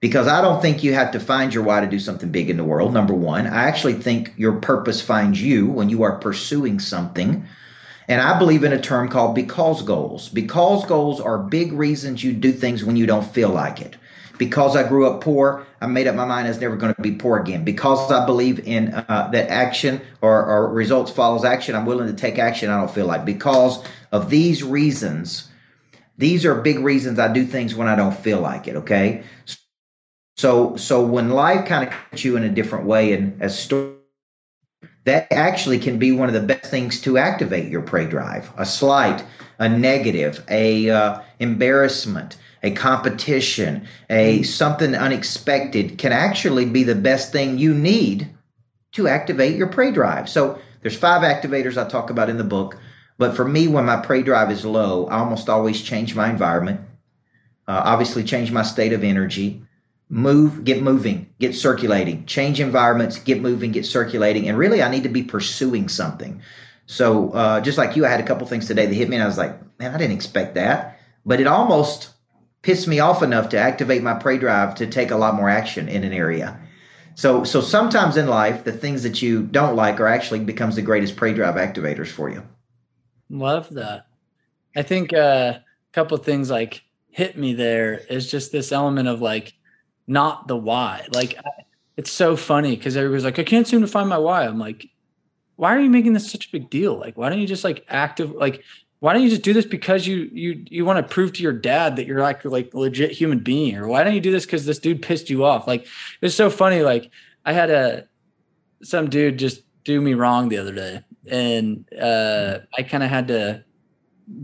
because 0.00 0.28
I 0.28 0.40
don't 0.40 0.62
think 0.62 0.84
you 0.84 0.94
have 0.94 1.10
to 1.12 1.20
find 1.20 1.52
your 1.52 1.64
why 1.64 1.80
to 1.80 1.86
do 1.88 1.98
something 1.98 2.30
big 2.30 2.48
in 2.48 2.56
the 2.56 2.64
world. 2.64 2.92
Number 2.92 3.14
one, 3.14 3.46
I 3.48 3.64
actually 3.64 3.94
think 3.94 4.32
your 4.36 4.60
purpose 4.60 5.00
finds 5.00 5.42
you 5.42 5.66
when 5.66 5.88
you 5.88 6.04
are 6.04 6.18
pursuing 6.18 6.78
something. 6.78 7.44
And 8.06 8.20
I 8.20 8.38
believe 8.38 8.62
in 8.62 8.72
a 8.72 8.80
term 8.80 9.08
called 9.08 9.34
because 9.34 9.82
goals. 9.82 10.28
Because 10.28 10.86
goals 10.86 11.20
are 11.20 11.38
big 11.38 11.72
reasons 11.72 12.22
you 12.22 12.32
do 12.32 12.52
things 12.52 12.84
when 12.84 12.96
you 12.96 13.06
don't 13.06 13.26
feel 13.26 13.50
like 13.50 13.80
it. 13.80 13.96
Because 14.38 14.76
I 14.76 14.86
grew 14.88 15.06
up 15.06 15.20
poor, 15.20 15.66
I 15.80 15.86
made 15.86 16.06
up 16.06 16.14
my 16.14 16.24
mind 16.24 16.46
I 16.46 16.50
was 16.50 16.60
never 16.60 16.76
going 16.76 16.94
to 16.94 17.02
be 17.02 17.12
poor 17.12 17.38
again. 17.38 17.64
Because 17.64 18.10
I 18.10 18.24
believe 18.24 18.60
in 18.66 18.94
uh, 18.94 19.28
that 19.32 19.50
action 19.50 20.00
or, 20.20 20.44
or 20.46 20.72
results 20.72 21.10
follows 21.10 21.44
action, 21.44 21.74
I'm 21.74 21.86
willing 21.86 22.06
to 22.06 22.14
take 22.14 22.38
action 22.38 22.70
I 22.70 22.78
don't 22.78 22.90
feel 22.90 23.06
like. 23.06 23.24
Because 23.24 23.84
of 24.12 24.30
these 24.30 24.62
reasons, 24.62 25.48
these 26.16 26.44
are 26.44 26.54
big 26.54 26.78
reasons 26.78 27.18
I 27.18 27.32
do 27.32 27.44
things 27.44 27.74
when 27.74 27.88
I 27.88 27.96
don't 27.96 28.16
feel 28.16 28.40
like 28.40 28.68
it. 28.68 28.76
Okay. 28.76 29.24
So 30.36 30.76
so 30.76 31.04
when 31.04 31.30
life 31.30 31.66
kind 31.66 31.88
of 31.88 31.94
hits 32.10 32.24
you 32.24 32.36
in 32.36 32.44
a 32.44 32.48
different 32.48 32.86
way 32.86 33.12
and 33.12 33.42
as 33.42 33.58
story 33.58 33.94
that 35.08 35.26
actually 35.32 35.78
can 35.78 35.98
be 35.98 36.12
one 36.12 36.28
of 36.28 36.34
the 36.34 36.54
best 36.54 36.70
things 36.70 37.00
to 37.00 37.16
activate 37.16 37.70
your 37.70 37.80
prey 37.80 38.06
drive. 38.06 38.52
A 38.58 38.66
slight, 38.66 39.24
a 39.58 39.66
negative, 39.66 40.44
a 40.50 40.90
uh, 40.90 41.20
embarrassment, 41.38 42.36
a 42.62 42.70
competition, 42.72 43.86
a 44.10 44.42
something 44.42 44.94
unexpected 44.94 45.98
can 45.98 46.12
actually 46.12 46.64
be 46.64 46.82
the 46.82 46.94
best 46.94 47.32
thing 47.32 47.58
you 47.58 47.74
need 47.74 48.28
to 48.92 49.08
activate 49.08 49.56
your 49.56 49.68
prey 49.68 49.92
drive. 49.92 50.28
So 50.28 50.58
there's 50.80 50.96
five 50.96 51.22
activators 51.22 51.76
I 51.76 51.88
talk 51.88 52.10
about 52.10 52.30
in 52.30 52.38
the 52.38 52.44
book. 52.44 52.78
But 53.18 53.34
for 53.34 53.44
me, 53.44 53.68
when 53.68 53.84
my 53.84 53.96
prey 53.96 54.22
drive 54.22 54.50
is 54.50 54.64
low, 54.64 55.06
I 55.06 55.18
almost 55.18 55.48
always 55.48 55.82
change 55.82 56.14
my 56.14 56.30
environment. 56.30 56.80
Uh, 57.66 57.82
obviously, 57.84 58.24
change 58.24 58.50
my 58.50 58.62
state 58.62 58.92
of 58.92 59.04
energy 59.04 59.62
move, 60.10 60.64
get 60.64 60.82
moving, 60.82 61.28
get 61.38 61.54
circulating, 61.54 62.24
change 62.24 62.60
environments, 62.60 63.18
get 63.18 63.42
moving, 63.42 63.72
get 63.72 63.84
circulating. 63.84 64.48
And 64.48 64.56
really, 64.56 64.82
I 64.82 64.90
need 64.90 65.02
to 65.02 65.08
be 65.08 65.22
pursuing 65.22 65.88
something. 65.88 66.40
So, 66.86 67.30
uh, 67.32 67.60
just 67.60 67.76
like 67.76 67.96
you, 67.96 68.06
I 68.06 68.08
had 68.08 68.20
a 68.20 68.26
couple 68.26 68.46
things 68.46 68.66
today 68.66 68.86
that 68.86 68.94
hit 68.94 69.08
me, 69.08 69.16
and 69.16 69.22
I 69.22 69.26
was 69.26 69.36
like, 69.36 69.58
man, 69.78 69.94
I 69.94 69.98
didn't 69.98 70.16
expect 70.16 70.54
that. 70.54 70.98
But 71.26 71.40
it 71.40 71.46
almost 71.46 72.10
pissed 72.62 72.88
me 72.88 73.00
off 73.00 73.22
enough 73.22 73.48
to 73.50 73.58
activate 73.58 74.02
my 74.02 74.14
prey 74.14 74.38
drive 74.38 74.74
to 74.76 74.86
take 74.86 75.10
a 75.10 75.16
lot 75.16 75.34
more 75.34 75.48
action 75.48 75.88
in 75.88 76.04
an 76.04 76.12
area. 76.12 76.58
So, 77.14 77.42
so 77.44 77.60
sometimes 77.60 78.16
in 78.16 78.28
life, 78.28 78.64
the 78.64 78.72
things 78.72 79.02
that 79.02 79.22
you 79.22 79.42
don't 79.42 79.74
like 79.74 79.98
are 80.00 80.06
actually 80.06 80.40
becomes 80.40 80.76
the 80.76 80.82
greatest 80.82 81.16
prey 81.16 81.34
drive 81.34 81.56
activators 81.56 82.08
for 82.08 82.30
you. 82.30 82.42
Love 83.28 83.68
that. 83.70 84.06
I 84.76 84.82
think 84.82 85.12
uh, 85.12 85.58
a 85.58 85.62
couple 85.92 86.16
things 86.18 86.50
like 86.50 86.82
hit 87.10 87.36
me 87.36 87.54
there 87.54 87.94
is 87.94 88.30
just 88.30 88.52
this 88.52 88.70
element 88.70 89.08
of 89.08 89.20
like 89.20 89.54
not 90.06 90.46
the 90.46 90.56
why. 90.56 91.06
Like 91.12 91.36
it's 91.96 92.12
so 92.12 92.36
funny 92.36 92.76
because 92.76 92.96
everybody's 92.96 93.24
like, 93.24 93.40
I 93.40 93.44
can't 93.44 93.66
seem 93.66 93.80
to 93.80 93.88
find 93.88 94.08
my 94.08 94.18
why. 94.18 94.44
I'm 94.44 94.58
like, 94.58 94.88
why 95.56 95.74
are 95.74 95.80
you 95.80 95.90
making 95.90 96.12
this 96.12 96.30
such 96.30 96.46
a 96.46 96.52
big 96.52 96.70
deal? 96.70 96.96
Like, 96.96 97.18
why 97.18 97.28
don't 97.28 97.40
you 97.40 97.46
just 97.48 97.64
like 97.64 97.84
active 97.88 98.30
like 98.30 98.62
why 99.00 99.12
don't 99.12 99.22
you 99.22 99.30
just 99.30 99.42
do 99.42 99.52
this 99.52 99.66
because 99.66 100.06
you 100.06 100.28
you 100.32 100.64
you 100.68 100.84
want 100.84 100.96
to 100.96 101.14
prove 101.14 101.32
to 101.32 101.42
your 101.42 101.52
dad 101.52 101.96
that 101.96 102.06
you're 102.06 102.20
like 102.20 102.44
like 102.44 102.72
legit 102.74 103.10
human 103.10 103.38
being 103.38 103.76
or 103.76 103.86
why 103.86 104.02
don't 104.02 104.14
you 104.14 104.20
do 104.20 104.32
this 104.32 104.44
because 104.44 104.66
this 104.66 104.78
dude 104.78 105.02
pissed 105.02 105.30
you 105.30 105.44
off 105.44 105.66
like 105.66 105.86
it's 106.20 106.34
so 106.34 106.50
funny 106.50 106.82
like 106.82 107.10
i 107.44 107.52
had 107.52 107.70
a 107.70 108.06
some 108.82 109.08
dude 109.08 109.38
just 109.38 109.62
do 109.84 110.00
me 110.00 110.14
wrong 110.14 110.48
the 110.48 110.58
other 110.58 110.72
day 110.72 111.00
and 111.26 111.84
uh 112.00 112.58
i 112.76 112.82
kind 112.82 113.02
of 113.02 113.10
had 113.10 113.28
to 113.28 113.64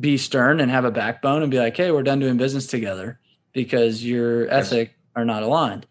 be 0.01 0.17
stern 0.17 0.61
and 0.61 0.71
have 0.71 0.85
a 0.85 0.91
backbone 0.91 1.43
and 1.43 1.51
be 1.51 1.59
like 1.59 1.77
hey 1.77 1.91
we're 1.91 2.03
done 2.03 2.21
doing 2.21 2.37
business 2.37 2.67
together 2.67 3.19
because 3.55 4.05
your 4.05 4.51
ethic 4.51 4.95
are 5.17 5.25
not 5.25 5.43
aligned. 5.43 5.87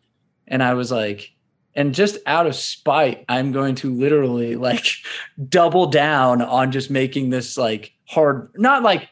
And 0.48 0.62
I 0.62 0.76
was 0.76 0.92
like, 0.92 1.32
and 1.76 1.96
just 1.96 2.18
out 2.28 2.46
of 2.46 2.56
spite, 2.56 3.26
I'm 3.28 3.52
going 3.52 3.76
to 3.76 3.92
literally 3.92 4.56
like 4.56 4.86
double 5.50 5.88
down 5.88 6.42
on 6.44 6.72
just 6.72 6.92
making 6.92 7.32
this 7.32 7.58
like 7.58 7.94
hard, 8.06 8.52
not 8.56 8.84
like 8.84 9.10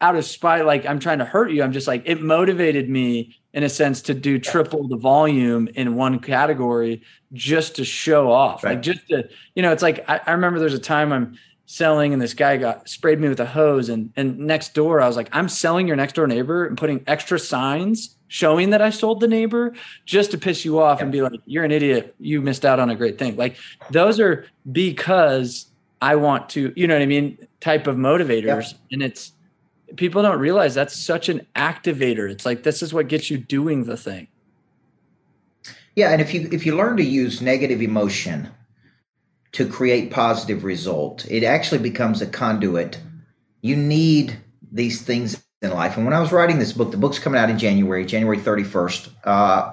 out 0.00 0.16
of 0.16 0.24
spite, 0.24 0.64
like 0.64 0.86
I'm 0.86 0.98
trying 0.98 1.18
to 1.18 1.24
hurt 1.24 1.50
you. 1.50 1.62
I'm 1.62 1.72
just 1.72 1.86
like, 1.86 2.02
it 2.06 2.22
motivated 2.22 2.88
me 2.88 3.36
in 3.52 3.62
a 3.62 3.68
sense 3.68 4.02
to 4.02 4.14
do 4.14 4.38
triple 4.38 4.86
the 4.86 4.96
volume 4.96 5.68
in 5.74 5.96
one 5.96 6.18
category 6.20 7.02
just 7.32 7.76
to 7.76 7.84
show 7.84 8.30
off 8.30 8.62
right. 8.62 8.74
like 8.74 8.82
just 8.82 9.06
to 9.08 9.28
you 9.54 9.62
know 9.62 9.72
it's 9.72 9.82
like 9.82 10.08
I, 10.08 10.20
I 10.24 10.32
remember 10.32 10.60
there's 10.60 10.74
a 10.74 10.78
time 10.78 11.12
i'm 11.12 11.36
selling 11.70 12.12
and 12.12 12.20
this 12.20 12.34
guy 12.34 12.56
got 12.56 12.88
sprayed 12.88 13.20
me 13.20 13.28
with 13.28 13.38
a 13.38 13.46
hose 13.46 13.88
and 13.88 14.12
and 14.16 14.36
next 14.40 14.74
door 14.74 15.00
I 15.00 15.06
was 15.06 15.14
like 15.14 15.28
I'm 15.30 15.48
selling 15.48 15.86
your 15.86 15.94
next 15.94 16.14
door 16.14 16.26
neighbor 16.26 16.66
and 16.66 16.76
putting 16.76 17.04
extra 17.06 17.38
signs 17.38 18.16
showing 18.26 18.70
that 18.70 18.82
I 18.82 18.90
sold 18.90 19.20
the 19.20 19.28
neighbor 19.28 19.72
just 20.04 20.32
to 20.32 20.38
piss 20.38 20.64
you 20.64 20.80
off 20.80 20.98
yep. 20.98 21.02
and 21.04 21.12
be 21.12 21.22
like 21.22 21.38
you're 21.46 21.62
an 21.62 21.70
idiot 21.70 22.16
you 22.18 22.42
missed 22.42 22.64
out 22.64 22.80
on 22.80 22.90
a 22.90 22.96
great 22.96 23.20
thing 23.20 23.36
like 23.36 23.56
those 23.92 24.18
are 24.18 24.46
because 24.72 25.69
I 26.00 26.16
want 26.16 26.48
to 26.50 26.72
you 26.76 26.86
know 26.86 26.94
what 26.94 27.02
I 27.02 27.06
mean 27.06 27.38
type 27.60 27.86
of 27.86 27.96
motivators 27.96 28.72
yep. 28.72 28.80
and 28.92 29.02
it's 29.02 29.32
people 29.96 30.22
don't 30.22 30.38
realize 30.38 30.74
that's 30.74 30.96
such 30.96 31.28
an 31.28 31.46
activator 31.56 32.30
it's 32.30 32.46
like 32.46 32.62
this 32.62 32.82
is 32.82 32.94
what 32.94 33.08
gets 33.08 33.30
you 33.30 33.38
doing 33.38 33.84
the 33.84 33.96
thing 33.96 34.28
yeah 35.96 36.10
and 36.10 36.20
if 36.20 36.32
you 36.32 36.48
if 36.52 36.64
you 36.64 36.76
learn 36.76 36.96
to 36.96 37.04
use 37.04 37.42
negative 37.42 37.82
emotion 37.82 38.48
to 39.52 39.68
create 39.68 40.10
positive 40.10 40.64
result. 40.64 41.26
It 41.28 41.44
actually 41.44 41.78
becomes 41.78 42.22
a 42.22 42.26
conduit. 42.26 43.00
You 43.62 43.76
need 43.76 44.38
these 44.70 45.02
things 45.02 45.42
in 45.62 45.70
life. 45.70 45.96
And 45.96 46.04
when 46.04 46.14
I 46.14 46.20
was 46.20 46.32
writing 46.32 46.58
this 46.58 46.72
book, 46.72 46.90
the 46.90 46.96
book's 46.96 47.18
coming 47.18 47.40
out 47.40 47.50
in 47.50 47.58
January, 47.58 48.06
January 48.06 48.38
31st. 48.38 49.10
Uh, 49.24 49.72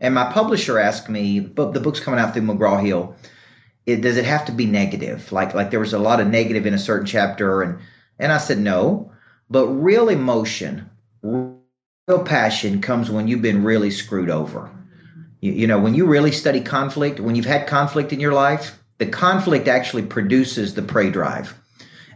and 0.00 0.14
my 0.14 0.30
publisher 0.32 0.78
asked 0.78 1.08
me, 1.08 1.40
but 1.40 1.72
the 1.72 1.80
book's 1.80 2.00
coming 2.00 2.20
out 2.20 2.32
through 2.32 2.42
McGraw 2.42 2.84
Hill. 2.84 3.16
It, 3.86 4.00
does 4.00 4.16
it 4.16 4.24
have 4.24 4.44
to 4.46 4.52
be 4.52 4.66
negative? 4.66 5.30
Like, 5.32 5.54
like 5.54 5.70
there 5.70 5.80
was 5.80 5.92
a 5.92 5.98
lot 5.98 6.20
of 6.20 6.28
negative 6.28 6.66
in 6.66 6.74
a 6.74 6.78
certain 6.78 7.06
chapter. 7.06 7.62
And, 7.62 7.78
and 8.18 8.32
I 8.32 8.38
said, 8.38 8.58
no, 8.58 9.12
but 9.50 9.66
real 9.68 10.08
emotion, 10.08 10.88
real 11.22 12.24
passion 12.24 12.80
comes 12.80 13.10
when 13.10 13.28
you've 13.28 13.42
been 13.42 13.64
really 13.64 13.90
screwed 13.90 14.30
over. 14.30 14.70
You, 15.40 15.52
you 15.52 15.66
know, 15.66 15.78
when 15.78 15.94
you 15.94 16.06
really 16.06 16.32
study 16.32 16.60
conflict, 16.60 17.20
when 17.20 17.34
you've 17.34 17.44
had 17.44 17.66
conflict 17.66 18.12
in 18.12 18.20
your 18.20 18.32
life, 18.32 18.78
the 18.98 19.06
conflict 19.06 19.68
actually 19.68 20.04
produces 20.04 20.74
the 20.74 20.82
prey 20.82 21.10
drive 21.10 21.54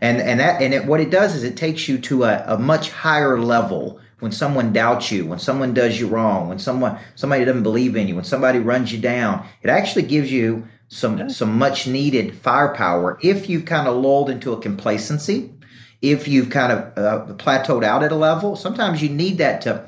and 0.00 0.20
and 0.20 0.40
that 0.40 0.62
and 0.62 0.74
it, 0.74 0.84
what 0.84 1.00
it 1.00 1.10
does 1.10 1.34
is 1.34 1.44
it 1.44 1.56
takes 1.56 1.88
you 1.88 1.98
to 1.98 2.24
a, 2.24 2.44
a 2.46 2.58
much 2.58 2.90
higher 2.90 3.40
level 3.40 4.00
when 4.20 4.32
someone 4.32 4.72
doubts 4.72 5.10
you 5.10 5.26
when 5.26 5.38
someone 5.38 5.74
does 5.74 5.98
you 5.98 6.06
wrong 6.06 6.48
when 6.48 6.58
someone 6.58 6.98
somebody 7.14 7.44
doesn't 7.44 7.62
believe 7.62 7.96
in 7.96 8.08
you 8.08 8.14
when 8.14 8.24
somebody 8.24 8.58
runs 8.58 8.92
you 8.92 8.98
down 8.98 9.44
it 9.62 9.70
actually 9.70 10.02
gives 10.02 10.30
you 10.30 10.66
some 10.88 11.28
some 11.30 11.58
much 11.58 11.86
needed 11.86 12.34
firepower 12.34 13.18
if 13.22 13.48
you've 13.48 13.64
kind 13.64 13.86
of 13.86 13.96
lulled 13.96 14.30
into 14.30 14.52
a 14.52 14.60
complacency 14.60 15.52
if 16.00 16.28
you've 16.28 16.50
kind 16.50 16.72
of 16.72 16.78
uh, 16.98 17.34
plateaued 17.34 17.84
out 17.84 18.02
at 18.02 18.12
a 18.12 18.16
level 18.16 18.56
sometimes 18.56 19.02
you 19.02 19.08
need 19.08 19.38
that 19.38 19.60
to 19.60 19.84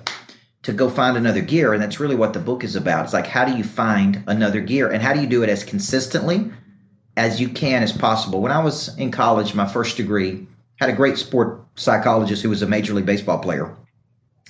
to 0.62 0.72
go 0.72 0.90
find 0.90 1.16
another 1.16 1.40
gear 1.40 1.72
and 1.72 1.82
that's 1.82 2.00
really 2.00 2.16
what 2.16 2.34
the 2.34 2.38
book 2.38 2.62
is 2.62 2.76
about 2.76 3.04
it's 3.04 3.14
like 3.14 3.26
how 3.26 3.44
do 3.44 3.56
you 3.56 3.64
find 3.64 4.22
another 4.26 4.60
gear 4.60 4.90
and 4.90 5.02
how 5.02 5.14
do 5.14 5.20
you 5.20 5.26
do 5.26 5.42
it 5.42 5.48
as 5.48 5.64
consistently 5.64 6.50
as 7.16 7.40
you 7.40 7.48
can 7.48 7.82
as 7.82 7.92
possible. 7.92 8.40
When 8.40 8.52
I 8.52 8.62
was 8.62 8.96
in 8.96 9.10
college, 9.10 9.54
my 9.54 9.66
first 9.66 9.96
degree, 9.96 10.46
had 10.76 10.88
a 10.88 10.94
great 10.94 11.18
sport 11.18 11.62
psychologist 11.74 12.42
who 12.42 12.48
was 12.48 12.62
a 12.62 12.66
major 12.66 12.94
league 12.94 13.06
baseball 13.06 13.38
player. 13.38 13.76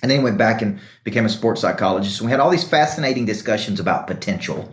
And 0.03 0.11
then 0.11 0.23
went 0.23 0.39
back 0.39 0.63
and 0.63 0.79
became 1.05 1.27
a 1.27 1.29
sports 1.29 1.61
psychologist. 1.61 2.21
And 2.21 2.27
we 2.27 2.31
had 2.31 2.41
all 2.41 2.49
these 2.49 2.67
fascinating 2.67 3.27
discussions 3.27 3.81
about 3.81 4.07
potential. 4.07 4.73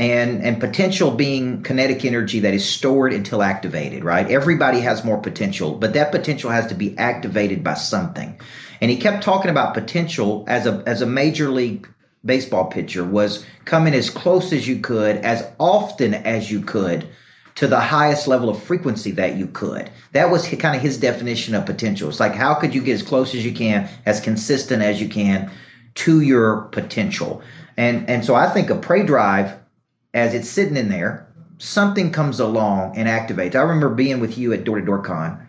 And, 0.00 0.44
and 0.44 0.60
potential 0.60 1.10
being 1.10 1.64
kinetic 1.64 2.04
energy 2.04 2.38
that 2.38 2.54
is 2.54 2.64
stored 2.64 3.12
until 3.12 3.42
activated, 3.42 4.04
right? 4.04 4.30
Everybody 4.30 4.78
has 4.78 5.04
more 5.04 5.18
potential, 5.18 5.74
but 5.74 5.94
that 5.94 6.12
potential 6.12 6.50
has 6.50 6.68
to 6.68 6.76
be 6.76 6.96
activated 6.96 7.64
by 7.64 7.74
something. 7.74 8.40
And 8.80 8.92
he 8.92 8.96
kept 8.96 9.24
talking 9.24 9.50
about 9.50 9.74
potential 9.74 10.44
as 10.46 10.66
a 10.66 10.84
as 10.86 11.02
a 11.02 11.06
major 11.06 11.50
league 11.50 11.88
baseball 12.24 12.66
pitcher 12.66 13.04
was 13.04 13.44
coming 13.64 13.94
as 13.94 14.10
close 14.10 14.52
as 14.52 14.66
you 14.68 14.78
could, 14.80 15.16
as 15.18 15.44
often 15.58 16.14
as 16.14 16.50
you 16.50 16.60
could, 16.60 17.08
to 17.54 17.66
the 17.66 17.80
highest 17.80 18.28
level 18.28 18.48
of 18.48 18.62
frequency 18.62 19.10
that 19.12 19.36
you 19.36 19.46
could. 19.48 19.90
That 20.12 20.30
was 20.30 20.46
kind 20.48 20.76
of 20.76 20.82
his 20.82 20.98
definition 20.98 21.54
of 21.54 21.66
potential. 21.66 22.08
It's 22.08 22.20
like, 22.20 22.34
how 22.34 22.54
could 22.54 22.74
you 22.74 22.82
get 22.82 22.94
as 22.94 23.02
close 23.02 23.34
as 23.34 23.44
you 23.44 23.52
can, 23.52 23.88
as 24.06 24.20
consistent 24.20 24.82
as 24.82 25.00
you 25.00 25.08
can 25.08 25.50
to 25.96 26.20
your 26.20 26.62
potential? 26.72 27.42
And, 27.76 28.08
and 28.08 28.24
so 28.24 28.34
I 28.34 28.48
think 28.48 28.70
a 28.70 28.76
prey 28.76 29.04
drive, 29.04 29.56
as 30.14 30.34
it's 30.34 30.48
sitting 30.48 30.76
in 30.76 30.88
there, 30.88 31.26
something 31.58 32.10
comes 32.12 32.40
along 32.40 32.96
and 32.96 33.08
activates. 33.08 33.54
I 33.54 33.62
remember 33.62 33.90
being 33.90 34.20
with 34.20 34.38
you 34.38 34.52
at 34.52 34.64
Door 34.64 34.80
to 34.80 34.86
Door 34.86 35.02
Con, 35.02 35.46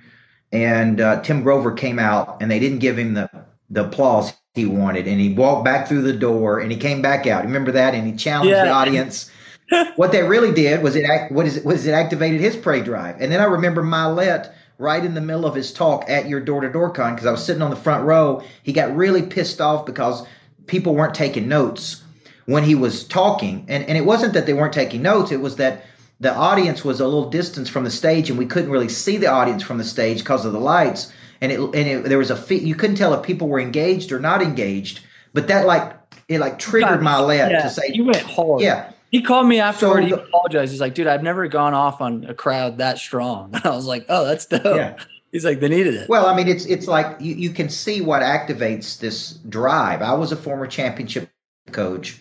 and 0.51 0.99
uh, 0.99 1.21
Tim 1.21 1.43
Grover 1.43 1.71
came 1.71 1.99
out, 1.99 2.41
and 2.41 2.49
they 2.49 2.59
didn't 2.59 2.79
give 2.79 2.97
him 2.97 3.13
the, 3.13 3.29
the 3.69 3.85
applause 3.85 4.33
he 4.59 4.65
wanted. 4.65 5.07
And 5.07 5.19
he 5.19 5.33
walked 5.33 5.65
back 5.65 5.87
through 5.87 6.01
the 6.03 6.13
door 6.13 6.59
and 6.59 6.71
he 6.71 6.77
came 6.77 7.01
back 7.01 7.27
out. 7.27 7.43
Remember 7.43 7.71
that? 7.71 7.93
And 7.93 8.05
he 8.05 8.15
challenged 8.15 8.51
yeah. 8.51 8.65
the 8.65 8.71
audience. 8.71 9.31
what 9.95 10.11
they 10.11 10.23
really 10.23 10.51
did 10.51 10.83
was 10.83 10.95
it 10.95 11.05
act, 11.05 11.31
what 11.31 11.45
is 11.45 11.57
it 11.57 11.65
was 11.65 11.85
it 11.85 11.91
activated 11.91 12.41
his 12.41 12.55
prey 12.55 12.81
drive. 12.81 13.21
And 13.21 13.31
then 13.31 13.39
I 13.39 13.45
remember 13.45 13.83
Mylett 13.83 14.51
right 14.77 15.03
in 15.03 15.13
the 15.13 15.21
middle 15.21 15.45
of 15.45 15.55
his 15.55 15.73
talk 15.73 16.09
at 16.09 16.27
your 16.27 16.39
door 16.39 16.61
to 16.61 16.71
door 16.71 16.89
con 16.89 17.13
because 17.13 17.27
I 17.27 17.31
was 17.31 17.45
sitting 17.45 17.61
on 17.61 17.69
the 17.69 17.75
front 17.75 18.05
row. 18.05 18.41
He 18.63 18.73
got 18.73 18.95
really 18.95 19.21
pissed 19.21 19.61
off 19.61 19.85
because 19.85 20.25
people 20.67 20.95
weren't 20.95 21.13
taking 21.13 21.47
notes 21.47 22.03
when 22.49 22.63
he 22.63 22.75
was 22.75 23.03
talking. 23.03 23.65
And 23.67 23.83
and 23.85 23.97
it 23.97 24.05
wasn't 24.05 24.33
that 24.33 24.45
they 24.45 24.53
weren't 24.53 24.73
taking 24.73 25.01
notes, 25.01 25.31
it 25.31 25.41
was 25.41 25.55
that 25.57 25.85
the 26.19 26.33
audience 26.33 26.83
was 26.83 26.99
a 26.99 27.05
little 27.05 27.29
distance 27.29 27.69
from 27.69 27.83
the 27.83 27.91
stage 27.91 28.29
and 28.29 28.37
we 28.37 28.45
couldn't 28.45 28.71
really 28.71 28.89
see 28.89 29.17
the 29.17 29.27
audience 29.27 29.63
from 29.63 29.77
the 29.77 29.83
stage 29.85 30.19
because 30.19 30.45
of 30.45 30.51
the 30.51 30.59
lights 30.59 31.13
and 31.41 31.51
it 31.51 31.59
and 31.59 31.75
it, 31.75 32.03
there 32.05 32.17
was 32.17 32.31
a 32.31 32.35
fee, 32.35 32.57
you 32.57 32.75
couldn't 32.75 32.97
tell 32.97 33.13
if 33.13 33.23
people 33.23 33.47
were 33.47 33.59
engaged 33.59 34.11
or 34.11 34.19
not 34.19 34.41
engaged. 34.41 35.01
But 35.33 35.47
that 35.47 35.65
like 35.65 35.95
it 36.27 36.39
like 36.39 36.59
triggered 36.59 37.01
Mylett 37.01 37.51
yeah, 37.51 37.61
to 37.61 37.69
say 37.69 37.91
you 37.93 38.05
went 38.05 38.21
hard. 38.21 38.61
Yeah. 38.61 38.91
He 39.11 39.21
called 39.21 39.47
me 39.47 39.59
afterward. 39.59 40.01
So 40.01 40.05
he 40.05 40.11
apologized. 40.11 40.71
He's 40.71 40.81
like, 40.81 40.93
dude, 40.93 41.07
I've 41.07 41.23
never 41.23 41.47
gone 41.47 41.73
off 41.73 41.99
on 41.99 42.25
a 42.25 42.33
crowd 42.35 42.77
that 42.77 42.99
strong. 42.99 43.51
And 43.55 43.65
I 43.65 43.75
was 43.75 43.87
like, 43.87 44.05
oh, 44.07 44.25
that's 44.25 44.45
dope. 44.45 44.63
Yeah. 44.63 44.97
He's 45.31 45.45
like, 45.45 45.59
they 45.59 45.69
needed 45.69 45.93
it. 45.95 46.09
Well, 46.09 46.25
I 46.25 46.35
mean, 46.35 46.47
it's 46.47 46.65
it's 46.65 46.87
like 46.87 47.19
you, 47.21 47.35
you 47.35 47.49
can 47.51 47.69
see 47.69 48.01
what 48.01 48.21
activates 48.21 48.99
this 48.99 49.33
drive. 49.49 50.01
I 50.01 50.13
was 50.13 50.31
a 50.31 50.35
former 50.35 50.67
championship 50.67 51.29
coach, 51.71 52.19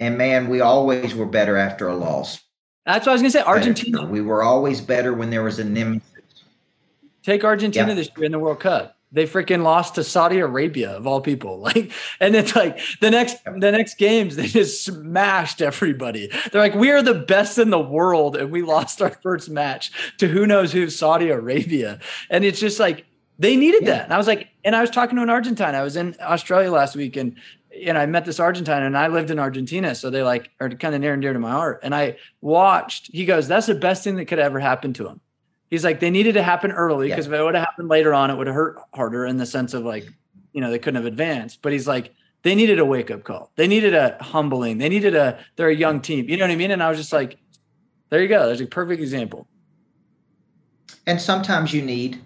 and 0.00 0.18
man, 0.18 0.48
we 0.48 0.60
always 0.60 1.14
were 1.14 1.26
better 1.26 1.56
after 1.56 1.88
a 1.88 1.94
loss. 1.96 2.42
That's 2.86 3.06
what 3.06 3.12
I 3.12 3.14
was 3.14 3.22
gonna 3.22 3.30
say. 3.30 3.42
Argentina. 3.42 4.04
We 4.04 4.20
were 4.20 4.42
always 4.42 4.80
better 4.80 5.14
when 5.14 5.30
there 5.30 5.42
was 5.42 5.58
a 5.58 5.64
nemesis 5.64 6.14
Take 7.24 7.42
Argentina 7.42 7.88
yeah. 7.88 7.94
this 7.94 8.10
year 8.16 8.26
in 8.26 8.32
the 8.32 8.38
World 8.38 8.60
Cup. 8.60 8.98
They 9.10 9.26
freaking 9.26 9.62
lost 9.62 9.94
to 9.94 10.04
Saudi 10.04 10.40
Arabia 10.40 10.90
of 10.90 11.06
all 11.06 11.20
people. 11.20 11.58
Like, 11.64 11.92
and 12.20 12.36
it's 12.36 12.54
like 12.54 12.78
the 13.00 13.10
next 13.10 13.42
the 13.44 13.72
next 13.72 13.94
games 13.94 14.36
they 14.36 14.46
just 14.46 14.84
smashed 14.84 15.62
everybody. 15.62 16.30
They're 16.52 16.60
like, 16.60 16.74
we 16.74 16.90
are 16.90 17.02
the 17.02 17.14
best 17.14 17.58
in 17.58 17.70
the 17.70 17.80
world, 17.80 18.36
and 18.36 18.50
we 18.50 18.60
lost 18.60 19.00
our 19.00 19.10
first 19.22 19.48
match 19.48 19.90
to 20.18 20.28
who 20.28 20.46
knows 20.46 20.72
who, 20.72 20.90
Saudi 20.90 21.30
Arabia. 21.30 22.00
And 22.28 22.44
it's 22.44 22.60
just 22.60 22.78
like 22.78 23.06
they 23.38 23.56
needed 23.56 23.84
yeah. 23.84 23.90
that. 23.90 24.04
And 24.04 24.12
I 24.12 24.18
was 24.18 24.26
like, 24.26 24.48
and 24.64 24.74
I 24.74 24.80
was 24.80 24.90
talking 24.90 25.16
to 25.16 25.22
an 25.22 25.30
Argentine. 25.30 25.74
I 25.74 25.82
was 25.82 25.96
in 25.96 26.16
Australia 26.20 26.70
last 26.70 26.96
week, 26.96 27.16
and 27.16 27.36
and 27.84 27.98
I 27.98 28.06
met 28.06 28.24
this 28.24 28.40
Argentine, 28.40 28.82
and 28.82 28.96
I 28.96 29.08
lived 29.08 29.30
in 29.30 29.38
Argentina, 29.38 29.94
so 29.94 30.10
they 30.10 30.22
like 30.22 30.50
are 30.60 30.68
kind 30.70 30.94
of 30.94 31.00
near 31.00 31.12
and 31.12 31.22
dear 31.22 31.32
to 31.32 31.38
my 31.38 31.50
heart. 31.50 31.80
And 31.82 31.94
I 31.94 32.16
watched. 32.40 33.10
He 33.12 33.24
goes, 33.24 33.48
"That's 33.48 33.66
the 33.66 33.74
best 33.74 34.04
thing 34.04 34.16
that 34.16 34.26
could 34.26 34.38
ever 34.38 34.60
happen 34.60 34.92
to 34.94 35.08
him." 35.08 35.20
he's 35.74 35.84
like 35.84 36.00
they 36.00 36.10
needed 36.10 36.34
to 36.34 36.42
happen 36.42 36.70
early 36.70 37.08
because 37.08 37.26
yeah. 37.26 37.34
if 37.34 37.40
it 37.40 37.44
would 37.44 37.54
have 37.54 37.64
happened 37.64 37.88
later 37.88 38.14
on, 38.14 38.30
it 38.30 38.36
would 38.36 38.46
have 38.46 38.54
hurt 38.54 38.78
harder 38.94 39.26
in 39.26 39.36
the 39.36 39.46
sense 39.46 39.74
of 39.74 39.84
like 39.84 40.06
you 40.52 40.60
know 40.60 40.70
they 40.70 40.78
couldn't 40.78 41.02
have 41.02 41.06
advanced. 41.06 41.60
But 41.62 41.72
he's 41.72 41.86
like 41.86 42.12
they 42.42 42.54
needed 42.54 42.78
a 42.78 42.84
wake 42.84 43.10
up 43.10 43.24
call. 43.24 43.50
They 43.56 43.66
needed 43.66 43.94
a 43.94 44.16
humbling. 44.20 44.78
They 44.78 44.88
needed 44.88 45.14
a 45.14 45.38
they're 45.56 45.68
a 45.68 45.74
young 45.74 46.00
team. 46.00 46.28
You 46.28 46.36
know 46.36 46.44
what 46.44 46.52
I 46.52 46.56
mean? 46.56 46.70
And 46.70 46.82
I 46.82 46.88
was 46.88 46.98
just 46.98 47.12
like, 47.12 47.38
there 48.10 48.22
you 48.22 48.28
go. 48.28 48.46
There's 48.46 48.60
a 48.60 48.66
perfect 48.66 49.02
example. 49.02 49.48
And 51.06 51.20
sometimes 51.20 51.74
you 51.74 51.82
need, 51.82 52.22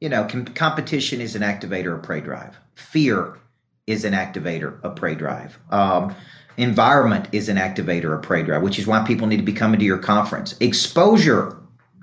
you 0.00 0.08
know, 0.08 0.24
com- 0.24 0.46
competition 0.46 1.20
is 1.20 1.36
an 1.36 1.42
activator 1.42 1.94
of 1.94 2.02
prey 2.02 2.20
drive. 2.20 2.56
Fear 2.74 3.38
is 3.86 4.04
an 4.04 4.14
activator 4.14 4.82
of 4.82 4.96
prey 4.96 5.14
drive. 5.14 5.58
Um, 5.70 6.14
environment 6.56 7.28
is 7.32 7.48
an 7.48 7.56
activator 7.56 8.16
of 8.16 8.22
prey 8.22 8.42
drive, 8.42 8.62
which 8.62 8.78
is 8.78 8.86
why 8.86 9.04
people 9.04 9.26
need 9.26 9.38
to 9.38 9.42
be 9.42 9.52
coming 9.52 9.78
to 9.78 9.86
your 9.86 9.98
conference. 9.98 10.54
Exposure 10.60 11.56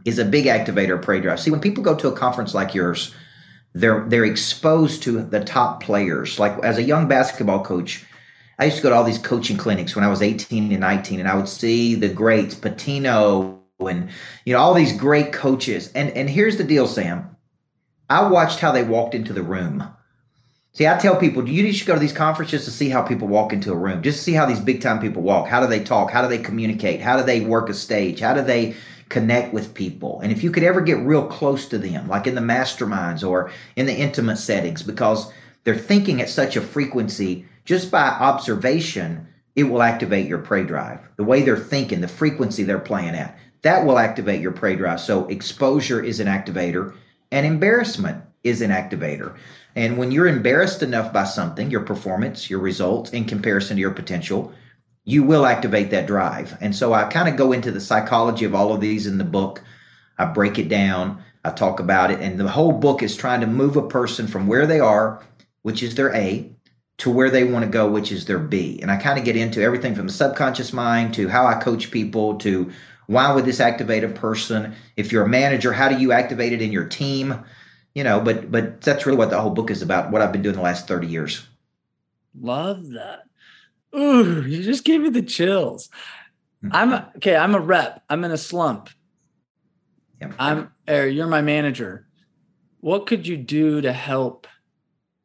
is 0.05 0.19
a 0.19 0.25
big 0.25 0.45
activator 0.45 0.95
of 0.95 1.01
prey 1.01 1.19
drive. 1.19 1.39
See, 1.39 1.51
when 1.51 1.59
people 1.59 1.83
go 1.83 1.95
to 1.95 2.07
a 2.07 2.15
conference 2.15 2.53
like 2.53 2.73
yours, 2.73 3.13
they're 3.73 4.05
they're 4.07 4.25
exposed 4.25 5.03
to 5.03 5.21
the 5.23 5.43
top 5.43 5.83
players. 5.83 6.39
Like 6.39 6.57
as 6.63 6.77
a 6.77 6.83
young 6.83 7.07
basketball 7.07 7.63
coach, 7.63 8.05
I 8.59 8.65
used 8.65 8.77
to 8.77 8.83
go 8.83 8.89
to 8.89 8.95
all 8.95 9.03
these 9.03 9.19
coaching 9.19 9.57
clinics 9.57 9.95
when 9.95 10.05
I 10.05 10.07
was 10.07 10.21
18 10.21 10.71
and 10.71 10.79
19, 10.79 11.19
and 11.19 11.29
I 11.29 11.35
would 11.35 11.49
see 11.49 11.95
the 11.95 12.09
greats, 12.09 12.55
Pitino 12.55 13.57
and 13.79 14.09
you 14.45 14.53
know 14.53 14.59
all 14.59 14.73
these 14.73 14.97
great 14.97 15.31
coaches. 15.31 15.91
And 15.93 16.09
and 16.11 16.29
here's 16.29 16.57
the 16.57 16.63
deal, 16.63 16.87
Sam. 16.87 17.36
I 18.09 18.27
watched 18.27 18.59
how 18.59 18.71
they 18.71 18.83
walked 18.83 19.15
into 19.15 19.33
the 19.33 19.43
room. 19.43 19.83
See, 20.73 20.87
I 20.87 20.97
tell 20.97 21.15
people, 21.15 21.47
you 21.47 21.73
should 21.73 21.87
go 21.87 21.95
to 21.95 21.99
these 21.99 22.13
conferences 22.13 22.65
to 22.65 22.71
see 22.71 22.89
how 22.89 23.01
people 23.01 23.27
walk 23.27 23.51
into 23.51 23.71
a 23.71 23.75
room, 23.75 24.03
just 24.03 24.19
to 24.19 24.23
see 24.23 24.33
how 24.33 24.45
these 24.45 24.59
big 24.59 24.81
time 24.81 24.99
people 24.99 25.23
walk. 25.23 25.47
How 25.47 25.59
do 25.59 25.67
they 25.67 25.83
talk? 25.83 26.11
How 26.11 26.21
do 26.21 26.27
they 26.27 26.37
communicate? 26.37 27.01
How 27.01 27.17
do 27.17 27.23
they 27.23 27.41
work 27.41 27.69
a 27.69 27.73
stage? 27.73 28.19
How 28.19 28.33
do 28.33 28.41
they 28.41 28.75
connect 29.09 29.53
with 29.53 29.73
people. 29.73 30.19
And 30.21 30.31
if 30.31 30.43
you 30.43 30.51
could 30.51 30.63
ever 30.63 30.81
get 30.81 30.97
real 30.97 31.25
close 31.25 31.67
to 31.67 31.77
them, 31.77 32.07
like 32.07 32.27
in 32.27 32.35
the 32.35 32.41
masterminds 32.41 33.27
or 33.27 33.51
in 33.75 33.85
the 33.85 33.95
intimate 33.95 34.37
settings, 34.37 34.83
because 34.83 35.31
they're 35.63 35.77
thinking 35.77 36.21
at 36.21 36.29
such 36.29 36.55
a 36.55 36.61
frequency, 36.61 37.45
just 37.65 37.91
by 37.91 38.07
observation, 38.07 39.27
it 39.55 39.63
will 39.63 39.81
activate 39.81 40.27
your 40.27 40.39
prey 40.39 40.63
drive. 40.63 40.99
The 41.15 41.23
way 41.23 41.41
they're 41.41 41.57
thinking, 41.57 42.01
the 42.01 42.07
frequency 42.07 42.63
they're 42.63 42.79
playing 42.79 43.15
at, 43.15 43.37
that 43.61 43.85
will 43.85 43.97
activate 43.97 44.41
your 44.41 44.51
prey 44.51 44.75
drive. 44.75 44.99
So 44.99 45.25
exposure 45.27 46.03
is 46.03 46.19
an 46.19 46.27
activator 46.27 46.93
and 47.31 47.45
embarrassment 47.45 48.23
is 48.43 48.61
an 48.61 48.71
activator. 48.71 49.35
And 49.75 49.97
when 49.97 50.11
you're 50.11 50.27
embarrassed 50.27 50.81
enough 50.81 51.13
by 51.13 51.25
something, 51.25 51.69
your 51.69 51.81
performance, 51.81 52.49
your 52.49 52.59
results 52.59 53.11
in 53.11 53.25
comparison 53.25 53.77
to 53.77 53.81
your 53.81 53.91
potential, 53.91 54.53
you 55.03 55.23
will 55.23 55.45
activate 55.45 55.91
that 55.91 56.07
drive. 56.07 56.57
And 56.61 56.75
so 56.75 56.93
I 56.93 57.05
kind 57.05 57.29
of 57.29 57.35
go 57.35 57.51
into 57.51 57.71
the 57.71 57.79
psychology 57.79 58.45
of 58.45 58.55
all 58.55 58.73
of 58.73 58.81
these 58.81 59.07
in 59.07 59.17
the 59.17 59.23
book. 59.23 59.61
I 60.17 60.25
break 60.25 60.57
it 60.57 60.67
down, 60.67 61.23
I 61.45 61.51
talk 61.51 61.79
about 61.79 62.11
it, 62.11 62.19
and 62.19 62.39
the 62.39 62.49
whole 62.49 62.73
book 62.73 63.03
is 63.03 63.15
trying 63.15 63.41
to 63.41 63.47
move 63.47 63.77
a 63.77 63.87
person 63.87 64.27
from 64.27 64.47
where 64.47 64.65
they 64.65 64.79
are, 64.79 65.23
which 65.61 65.83
is 65.83 65.95
their 65.95 66.13
A, 66.13 66.51
to 66.97 67.11
where 67.11 67.29
they 67.29 67.43
want 67.43 67.63
to 67.63 67.69
go, 67.69 67.87
which 67.87 68.11
is 68.11 68.25
their 68.25 68.39
B. 68.39 68.79
And 68.81 68.89
I 68.89 68.97
kind 68.97 69.19
of 69.19 69.25
get 69.25 69.35
into 69.35 69.61
everything 69.61 69.95
from 69.95 70.07
the 70.07 70.13
subconscious 70.13 70.73
mind 70.73 71.13
to 71.13 71.29
how 71.29 71.45
I 71.45 71.53
coach 71.55 71.91
people 71.91 72.35
to 72.39 72.71
why 73.07 73.33
would 73.33 73.45
this 73.45 73.59
activate 73.59 74.03
a 74.03 74.09
person? 74.09 74.75
If 74.95 75.11
you're 75.11 75.25
a 75.25 75.29
manager, 75.29 75.73
how 75.73 75.89
do 75.89 75.97
you 75.97 76.11
activate 76.11 76.53
it 76.53 76.61
in 76.61 76.71
your 76.71 76.85
team? 76.85 77.43
You 77.95 78.03
know, 78.03 78.19
but 78.21 78.51
but 78.51 78.81
that's 78.81 79.05
really 79.05 79.17
what 79.17 79.31
the 79.31 79.41
whole 79.41 79.51
book 79.51 79.71
is 79.71 79.81
about, 79.81 80.11
what 80.11 80.21
I've 80.21 80.31
been 80.31 80.43
doing 80.43 80.55
the 80.55 80.61
last 80.61 80.87
30 80.87 81.07
years. 81.07 81.47
Love 82.39 82.89
that. 82.89 83.23
Ooh, 83.97 84.43
you 84.45 84.61
just 84.61 84.83
gave 84.83 85.01
me 85.01 85.09
the 85.09 85.23
chills. 85.23 85.89
Mm-hmm. 86.63 86.75
I'm 86.75 86.93
okay, 87.17 87.35
I'm 87.35 87.55
a 87.55 87.59
rep. 87.59 88.03
I'm 88.09 88.23
in 88.23 88.31
a 88.31 88.37
slump. 88.37 88.89
I'm 90.39 90.71
er, 90.89 91.07
you're 91.07 91.27
my 91.27 91.41
manager. 91.41 92.07
What 92.79 93.07
could 93.07 93.27
you 93.27 93.37
do 93.37 93.81
to 93.81 93.93
help 93.93 94.47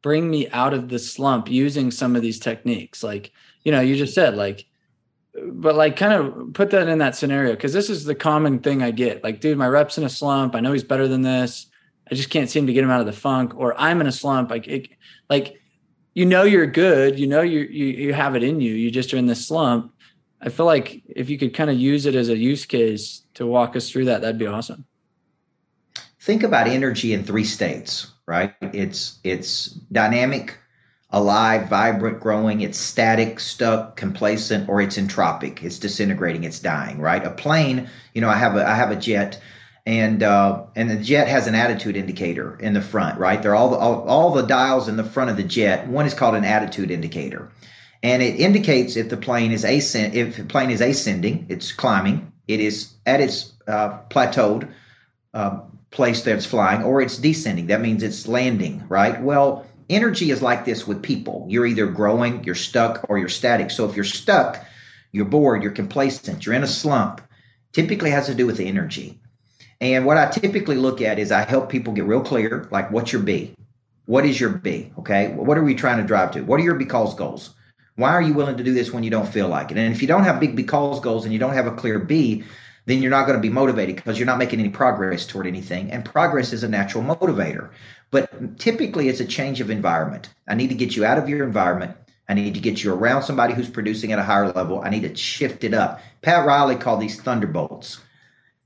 bring 0.01 0.29
me 0.29 0.49
out 0.49 0.73
of 0.73 0.89
the 0.89 0.99
slump 0.99 1.49
using 1.49 1.89
some 1.89 2.15
of 2.15 2.21
these 2.21 2.37
techniques 2.37 3.01
like 3.01 3.31
you 3.63 3.71
know 3.71 3.79
you 3.79 3.95
just 3.95 4.13
said 4.13 4.35
like 4.35 4.65
but 5.51 5.75
like 5.75 5.95
kind 5.95 6.13
of 6.13 6.53
put 6.53 6.71
that 6.71 6.87
in 6.87 6.99
that 6.99 7.15
scenario 7.15 7.53
because 7.53 7.73
this 7.73 7.89
is 7.89 8.05
the 8.05 8.15
common 8.15 8.59
thing 8.59 8.83
i 8.83 8.91
get. 8.91 9.23
Like 9.23 9.39
dude 9.41 9.57
my 9.57 9.67
rep's 9.67 9.97
in 9.97 10.03
a 10.03 10.09
slump. 10.09 10.55
I 10.55 10.59
know 10.59 10.73
he's 10.73 10.83
better 10.83 11.07
than 11.07 11.21
this. 11.21 11.67
I 12.09 12.15
just 12.15 12.29
can't 12.29 12.49
seem 12.49 12.67
to 12.67 12.73
get 12.73 12.83
him 12.83 12.91
out 12.91 12.99
of 12.99 13.05
the 13.05 13.13
funk 13.13 13.53
or 13.55 13.79
i'm 13.79 14.01
in 14.01 14.07
a 14.07 14.11
slump. 14.11 14.49
Like 14.49 14.67
it, 14.67 14.89
like 15.29 15.59
you 16.13 16.25
know 16.25 16.43
you're 16.43 16.67
good. 16.67 17.19
You 17.19 17.27
know 17.27 17.41
you, 17.41 17.61
you 17.61 17.85
you 17.85 18.13
have 18.13 18.35
it 18.35 18.43
in 18.43 18.61
you. 18.61 18.73
You 18.73 18.91
just 18.91 19.13
are 19.13 19.17
in 19.17 19.25
this 19.25 19.47
slump. 19.47 19.93
I 20.41 20.49
feel 20.49 20.65
like 20.65 21.01
if 21.07 21.29
you 21.29 21.37
could 21.37 21.53
kind 21.53 21.69
of 21.69 21.77
use 21.77 22.05
it 22.05 22.15
as 22.15 22.29
a 22.29 22.37
use 22.37 22.65
case 22.65 23.23
to 23.35 23.47
walk 23.47 23.75
us 23.75 23.89
through 23.89 24.05
that 24.05 24.21
that'd 24.21 24.37
be 24.37 24.47
awesome. 24.47 24.85
Think 26.19 26.43
about 26.43 26.67
energy 26.67 27.13
in 27.13 27.23
three 27.23 27.43
states 27.43 28.13
right? 28.25 28.53
It's 28.61 29.19
it's 29.23 29.67
dynamic, 29.91 30.57
alive, 31.13 31.69
vibrant, 31.69 32.19
growing. 32.19 32.61
It's 32.61 32.77
static, 32.77 33.39
stuck, 33.39 33.95
complacent, 33.95 34.67
or 34.67 34.81
it's 34.81 34.97
entropic. 34.97 35.63
It's 35.63 35.79
disintegrating. 35.79 36.43
It's 36.43 36.59
dying. 36.59 36.99
Right? 36.99 37.23
A 37.25 37.29
plane. 37.29 37.89
You 38.13 38.21
know, 38.21 38.29
I 38.29 38.35
have 38.35 38.57
a 38.57 38.67
I 38.67 38.75
have 38.75 38.91
a 38.91 38.95
jet, 38.95 39.39
and 39.85 40.21
uh, 40.21 40.65
and 40.75 40.89
the 40.89 40.97
jet 40.97 41.27
has 41.27 41.47
an 41.47 41.55
attitude 41.55 41.95
indicator 41.95 42.57
in 42.59 42.73
the 42.73 42.81
front. 42.81 43.17
Right? 43.19 43.41
They're 43.41 43.55
all 43.55 43.69
the 43.69 43.77
all, 43.77 44.01
all 44.07 44.33
the 44.33 44.41
dials 44.41 44.89
in 44.89 44.97
the 44.97 45.03
front 45.03 45.29
of 45.29 45.37
the 45.37 45.43
jet. 45.43 45.87
One 45.87 46.05
is 46.05 46.13
called 46.13 46.35
an 46.35 46.43
attitude 46.43 46.91
indicator, 46.91 47.49
and 48.01 48.21
it 48.21 48.39
indicates 48.39 48.97
if 48.97 49.09
the 49.09 49.17
plane 49.17 49.51
is 49.51 49.63
ascend 49.63 50.15
if 50.15 50.35
the 50.35 50.43
plane 50.43 50.71
is 50.71 50.81
ascending, 50.81 51.45
it's 51.47 51.71
climbing. 51.71 52.31
It 52.47 52.59
is 52.59 52.93
at 53.05 53.21
its 53.21 53.53
uh, 53.67 53.99
plateaued. 54.09 54.69
Uh, 55.33 55.61
place 55.93 56.23
that's 56.23 56.45
flying 56.45 56.83
or 56.83 57.01
it's 57.01 57.17
descending. 57.17 57.67
That 57.67 57.79
means 57.79 58.03
it's 58.03 58.27
landing, 58.27 58.83
right? 58.89 59.21
Well, 59.21 59.65
energy 59.95 60.31
is 60.31 60.41
like 60.41 60.65
this 60.65 60.87
with 60.87 61.01
people. 61.01 61.45
You're 61.49 61.65
either 61.65 61.87
growing, 61.87 62.43
you're 62.43 62.55
stuck, 62.55 63.05
or 63.09 63.17
you're 63.17 63.29
static. 63.29 63.71
So 63.71 63.89
if 63.89 63.95
you're 63.95 64.05
stuck, 64.05 64.65
you're 65.11 65.25
bored, 65.25 65.63
you're 65.63 65.71
complacent, 65.71 66.45
you're 66.45 66.55
in 66.55 66.63
a 66.63 66.67
slump, 66.67 67.21
typically 67.71 68.09
has 68.09 68.25
to 68.27 68.35
do 68.35 68.45
with 68.45 68.59
energy. 68.59 69.19
And 69.79 70.05
what 70.05 70.17
I 70.17 70.29
typically 70.29 70.75
look 70.75 71.01
at 71.01 71.19
is 71.19 71.31
I 71.31 71.43
help 71.43 71.69
people 71.69 71.93
get 71.93 72.05
real 72.05 72.21
clear, 72.21 72.67
like 72.71 72.91
what's 72.91 73.11
your 73.11 73.21
B? 73.21 73.53
What 74.05 74.25
is 74.25 74.39
your 74.39 74.49
B? 74.49 74.91
Okay. 74.99 75.29
What 75.33 75.57
are 75.57 75.63
we 75.63 75.75
trying 75.75 75.97
to 75.97 76.03
drive 76.03 76.31
to? 76.31 76.41
What 76.41 76.59
are 76.59 76.63
your 76.63 76.75
because 76.75 77.15
goals? 77.15 77.53
Why 77.95 78.09
are 78.09 78.21
you 78.21 78.33
willing 78.33 78.57
to 78.57 78.63
do 78.63 78.73
this 78.73 78.91
when 78.91 79.03
you 79.03 79.11
don't 79.11 79.27
feel 79.27 79.47
like 79.47 79.71
it? 79.71 79.77
And 79.77 79.93
if 79.93 80.01
you 80.01 80.07
don't 80.07 80.23
have 80.23 80.39
big 80.39 80.55
because 80.55 80.99
goals 80.99 81.25
and 81.25 81.33
you 81.33 81.39
don't 81.39 81.53
have 81.53 81.67
a 81.67 81.71
clear 81.71 81.99
B, 81.99 82.43
then 82.85 83.01
you're 83.01 83.11
not 83.11 83.25
going 83.25 83.37
to 83.37 83.41
be 83.41 83.49
motivated 83.49 83.95
because 83.95 84.17
you're 84.17 84.25
not 84.25 84.39
making 84.39 84.59
any 84.59 84.69
progress 84.69 85.25
toward 85.25 85.47
anything. 85.47 85.91
And 85.91 86.03
progress 86.03 86.51
is 86.51 86.63
a 86.63 86.67
natural 86.67 87.03
motivator. 87.03 87.69
But 88.13 88.59
typically, 88.59 89.09
it's 89.09 89.19
a 89.21 89.25
change 89.25 89.59
of 89.59 89.71
environment. 89.71 90.29
I 90.47 90.53
need 90.53 90.69
to 90.69 90.75
get 90.75 90.95
you 90.95 91.03
out 91.03 91.17
of 91.17 91.27
your 91.27 91.43
environment. 91.43 91.97
I 92.29 92.35
need 92.35 92.53
to 92.53 92.59
get 92.59 92.83
you 92.83 92.93
around 92.93 93.23
somebody 93.23 93.55
who's 93.55 93.67
producing 93.67 94.11
at 94.11 94.19
a 94.19 94.23
higher 94.23 94.51
level. 94.51 94.81
I 94.81 94.89
need 94.89 95.01
to 95.01 95.15
shift 95.15 95.63
it 95.63 95.73
up. 95.73 95.99
Pat 96.21 96.45
Riley 96.45 96.75
called 96.75 97.01
these 97.01 97.19
thunderbolts, 97.19 97.99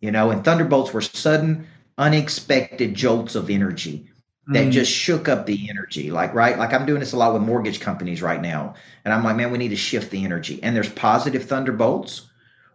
you 0.02 0.12
know, 0.12 0.32
and 0.32 0.44
thunderbolts 0.44 0.92
were 0.92 1.00
sudden, 1.00 1.66
unexpected 1.98 2.94
jolts 2.94 3.36
of 3.36 3.50
energy 3.50 4.10
that 4.50 4.68
mm. 4.68 4.72
just 4.72 4.92
shook 4.92 5.30
up 5.30 5.46
the 5.46 5.70
energy. 5.70 6.12
Like, 6.12 6.34
right? 6.34 6.58
Like 6.58 6.74
I'm 6.74 6.86
doing 6.86 7.00
this 7.00 7.14
a 7.14 7.18
lot 7.18 7.34
with 7.34 7.42
mortgage 7.42 7.80
companies 7.80 8.22
right 8.22 8.42
now. 8.42 8.76
And 9.06 9.14
I'm 9.14 9.24
like, 9.24 9.38
man, 9.38 9.50
we 9.50 9.58
need 9.58 9.70
to 9.70 9.78
shift 9.78 10.12
the 10.12 10.26
energy. 10.26 10.62
And 10.62 10.76
there's 10.76 10.90
positive 10.90 11.46
thunderbolts 11.46 12.27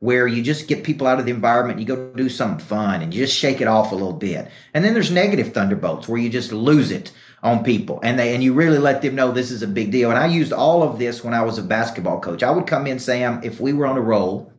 where 0.02 0.26
you 0.26 0.42
just 0.42 0.66
get 0.66 0.82
people 0.82 1.06
out 1.06 1.20
of 1.20 1.26
the 1.26 1.30
environment, 1.30 1.78
you 1.78 1.86
go 1.86 2.12
do 2.14 2.28
something 2.28 2.66
fun 2.66 3.02
and 3.02 3.14
you 3.14 3.24
just 3.24 3.38
shake 3.38 3.60
it 3.60 3.68
off 3.68 3.92
a 3.92 3.94
little 3.94 4.12
bit. 4.12 4.50
And 4.74 4.84
then 4.84 4.94
there's 4.94 5.12
negative 5.12 5.54
thunderbolts 5.54 6.08
where 6.08 6.18
you 6.18 6.28
just 6.28 6.50
lose 6.50 6.90
it 6.90 7.12
on 7.44 7.62
people 7.62 8.00
and 8.02 8.18
they 8.18 8.34
and 8.34 8.42
you 8.42 8.52
really 8.52 8.78
let 8.78 9.00
them 9.00 9.14
know 9.14 9.30
this 9.30 9.52
is 9.52 9.62
a 9.62 9.66
big 9.68 9.92
deal. 9.92 10.10
And 10.10 10.18
I 10.18 10.26
used 10.26 10.52
all 10.52 10.82
of 10.82 10.98
this 10.98 11.22
when 11.22 11.34
I 11.34 11.42
was 11.42 11.56
a 11.56 11.62
basketball 11.62 12.18
coach. 12.18 12.42
I 12.42 12.50
would 12.50 12.66
come 12.66 12.88
in, 12.88 12.98
Sam, 12.98 13.40
if 13.44 13.60
we 13.60 13.72
were 13.72 13.86
on 13.86 13.96
a 13.96 14.00
roll 14.00 14.52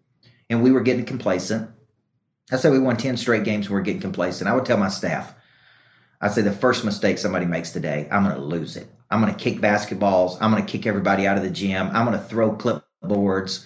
and 0.49 0.63
we 0.63 0.71
were 0.71 0.79
getting 0.79 1.03
complacent, 1.03 1.69
I 2.49 2.55
say 2.55 2.69
we 2.69 2.79
won 2.79 2.95
10 2.95 3.17
straight 3.17 3.43
games 3.43 3.65
and 3.65 3.75
we're 3.75 3.81
getting 3.81 3.99
complacent. 3.99 4.49
I 4.49 4.55
would 4.55 4.65
tell 4.65 4.77
my 4.77 4.87
staff, 4.87 5.35
I 6.21 6.29
say 6.29 6.41
the 6.41 6.53
first 6.53 6.85
mistake 6.85 7.17
somebody 7.17 7.45
makes 7.45 7.71
today, 7.71 8.07
I'm 8.09 8.23
to 8.23 8.37
lose 8.37 8.77
it. 8.77 8.87
I'm 9.11 9.25
to 9.25 9.33
kick 9.33 9.59
basketballs. 9.59 10.37
I'm 10.39 10.55
to 10.55 10.61
kick 10.61 10.87
everybody 10.87 11.27
out 11.27 11.35
of 11.35 11.43
the 11.43 11.49
gym. 11.49 11.89
I'm 11.91 12.09
to 12.13 12.17
throw 12.17 12.55
clipboards. 12.55 13.65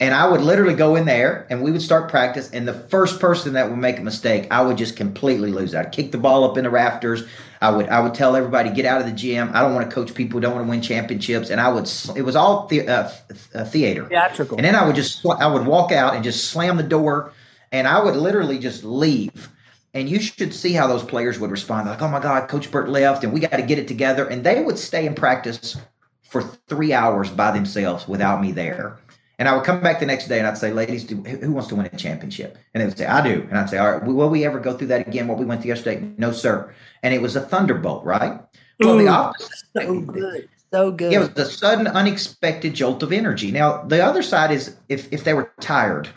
And 0.00 0.14
I 0.14 0.26
would 0.26 0.40
literally 0.40 0.74
go 0.74 0.96
in 0.96 1.04
there 1.04 1.46
and 1.50 1.62
we 1.62 1.70
would 1.70 1.82
start 1.82 2.10
practice. 2.10 2.50
And 2.52 2.66
the 2.66 2.72
first 2.72 3.20
person 3.20 3.52
that 3.52 3.68
would 3.68 3.78
make 3.78 3.98
a 3.98 4.02
mistake, 4.02 4.48
I 4.50 4.62
would 4.62 4.78
just 4.78 4.96
completely 4.96 5.52
lose. 5.52 5.74
I'd 5.74 5.92
kick 5.92 6.10
the 6.10 6.18
ball 6.18 6.42
up 6.42 6.56
in 6.56 6.64
the 6.64 6.70
rafters. 6.70 7.24
I 7.60 7.70
would 7.70 7.86
I 7.90 8.00
would 8.00 8.14
tell 8.14 8.34
everybody 8.34 8.70
get 8.70 8.86
out 8.86 9.02
of 9.02 9.06
the 9.06 9.12
gym. 9.12 9.50
I 9.52 9.60
don't 9.60 9.74
want 9.74 9.88
to 9.88 9.94
coach 9.94 10.14
people 10.14 10.38
who 10.38 10.40
don't 10.40 10.54
want 10.54 10.64
to 10.64 10.70
win 10.70 10.80
championships. 10.80 11.50
And 11.50 11.60
I 11.60 11.68
would 11.68 11.90
it 12.16 12.22
was 12.22 12.34
all 12.34 12.66
the, 12.66 12.88
uh, 12.88 13.10
uh, 13.54 13.64
theater, 13.64 14.06
theatrical. 14.06 14.56
And 14.56 14.64
then 14.64 14.74
I 14.74 14.86
would 14.86 14.96
just 14.96 15.24
I 15.26 15.46
would 15.46 15.66
walk 15.66 15.92
out 15.92 16.14
and 16.14 16.24
just 16.24 16.46
slam 16.46 16.78
the 16.78 16.82
door, 16.82 17.32
and 17.70 17.86
I 17.86 18.02
would 18.02 18.16
literally 18.16 18.58
just 18.58 18.82
leave. 18.82 19.50
And 19.92 20.08
you 20.08 20.20
should 20.20 20.54
see 20.54 20.72
how 20.72 20.86
those 20.86 21.02
players 21.02 21.38
would 21.40 21.50
respond. 21.50 21.88
Like, 21.88 22.00
oh 22.00 22.08
my 22.08 22.20
God, 22.20 22.48
Coach 22.48 22.70
Burt 22.70 22.88
left, 22.88 23.24
and 23.24 23.32
we 23.32 23.40
got 23.40 23.56
to 23.56 23.62
get 23.62 23.78
it 23.78 23.88
together. 23.88 24.24
And 24.24 24.44
they 24.44 24.62
would 24.62 24.78
stay 24.78 25.04
in 25.04 25.14
practice 25.14 25.76
for 26.22 26.42
three 26.68 26.92
hours 26.92 27.28
by 27.28 27.50
themselves 27.50 28.06
without 28.06 28.40
me 28.40 28.52
there. 28.52 28.98
And 29.40 29.48
I 29.48 29.56
would 29.56 29.64
come 29.64 29.80
back 29.80 30.00
the 30.00 30.06
next 30.06 30.28
day 30.28 30.38
and 30.38 30.46
I'd 30.46 30.58
say, 30.58 30.70
ladies, 30.70 31.02
do, 31.02 31.16
who 31.16 31.50
wants 31.50 31.70
to 31.70 31.74
win 31.74 31.88
a 31.90 31.96
championship? 31.96 32.58
And 32.74 32.82
they 32.82 32.84
would 32.84 32.98
say, 32.98 33.06
I 33.06 33.26
do. 33.26 33.46
And 33.48 33.56
I'd 33.58 33.70
say, 33.70 33.78
all 33.78 33.90
right, 33.90 34.04
will 34.04 34.28
we 34.28 34.44
ever 34.44 34.60
go 34.60 34.76
through 34.76 34.88
that 34.88 35.08
again? 35.08 35.28
What 35.28 35.38
we 35.38 35.46
went 35.46 35.62
through 35.62 35.70
yesterday? 35.70 36.12
No, 36.18 36.30
sir. 36.30 36.74
And 37.02 37.14
it 37.14 37.22
was 37.22 37.36
a 37.36 37.40
thunderbolt, 37.40 38.04
right? 38.04 38.38
Well, 38.80 38.96
Ooh, 38.96 39.02
the 39.02 39.08
opposite. 39.08 39.50
So 39.74 40.00
good. 40.02 40.48
So 40.70 40.90
good. 40.92 41.12
It 41.14 41.18
was 41.18 41.30
a 41.36 41.46
sudden, 41.46 41.86
unexpected 41.86 42.74
jolt 42.74 43.02
of 43.02 43.12
energy. 43.14 43.50
Now, 43.50 43.82
the 43.82 44.04
other 44.04 44.22
side 44.22 44.50
is 44.50 44.76
if, 44.90 45.10
if 45.10 45.24
they 45.24 45.32
were 45.32 45.50
tired, 45.58 46.10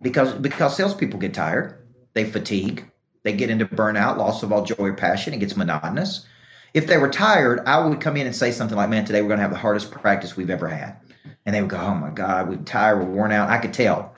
because 0.00 0.32
because 0.32 0.74
salespeople 0.74 1.20
get 1.20 1.34
tired, 1.34 1.86
they 2.14 2.24
fatigue, 2.24 2.90
they 3.24 3.34
get 3.34 3.50
into 3.50 3.66
burnout, 3.66 4.16
loss 4.16 4.42
of 4.42 4.52
all 4.52 4.64
joy 4.64 4.74
or 4.78 4.94
passion, 4.94 5.34
it 5.34 5.40
gets 5.40 5.54
monotonous. 5.54 6.26
If 6.72 6.86
they 6.86 6.96
were 6.96 7.10
tired, 7.10 7.60
I 7.66 7.86
would 7.86 8.00
come 8.00 8.16
in 8.16 8.26
and 8.26 8.34
say 8.34 8.52
something 8.52 8.76
like, 8.76 8.88
Man, 8.88 9.04
today 9.04 9.20
we're 9.20 9.28
going 9.28 9.38
to 9.38 9.42
have 9.42 9.52
the 9.52 9.58
hardest 9.58 9.90
practice 9.90 10.34
we've 10.34 10.50
ever 10.50 10.66
had 10.66 10.96
and 11.44 11.54
they 11.54 11.60
would 11.60 11.70
go, 11.70 11.78
"Oh 11.78 11.94
my 11.94 12.10
God, 12.10 12.48
we're 12.48 12.56
tired, 12.56 12.98
we're 12.98 13.12
worn 13.12 13.32
out." 13.32 13.50
I 13.50 13.58
could 13.58 13.72
tell, 13.72 14.14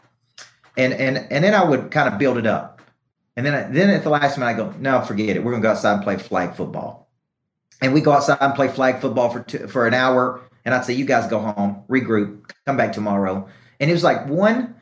and 0.77 0.93
and 0.93 1.19
and 1.31 1.45
then 1.45 1.55
I 1.55 1.65
would 1.65 1.91
kind 1.91 2.13
of 2.13 2.19
build 2.19 2.39
it 2.39 2.47
up, 2.47 2.83
and 3.37 3.45
then 3.45 3.55
I, 3.55 3.63
then 3.63 3.91
at 3.91 4.03
the 4.03 4.11
last 4.11 4.39
minute 4.39 4.51
I 4.51 4.55
go, 4.55 4.75
"No, 4.79 5.01
forget 5.03 5.37
it. 5.37 5.45
We're 5.45 5.53
gonna 5.53 5.63
go 5.63 5.71
outside 5.71 5.95
and 5.95 6.03
play 6.03 6.17
flag 6.17 6.55
football," 6.55 7.09
and 7.81 7.95
we 7.95 8.01
go 8.01 8.13
outside 8.13 8.39
and 8.41 8.55
play 8.55 8.69
flag 8.69 9.01
football 9.01 9.31
for 9.31 9.41
two, 9.41 9.67
for 9.69 9.87
an 9.87 9.95
hour, 9.95 10.41
and 10.65 10.75
I'd 10.75 10.85
say, 10.85 10.95
"You 10.95 11.05
guys 11.05 11.29
go 11.31 11.41
home, 11.41 11.83
regroup, 11.89 12.51
come 12.67 12.77
back 12.77 12.93
tomorrow," 12.93 13.49
and 13.81 13.91
it 13.91 13.93
was 13.93 14.05
like 14.05 14.29
one 14.29 14.75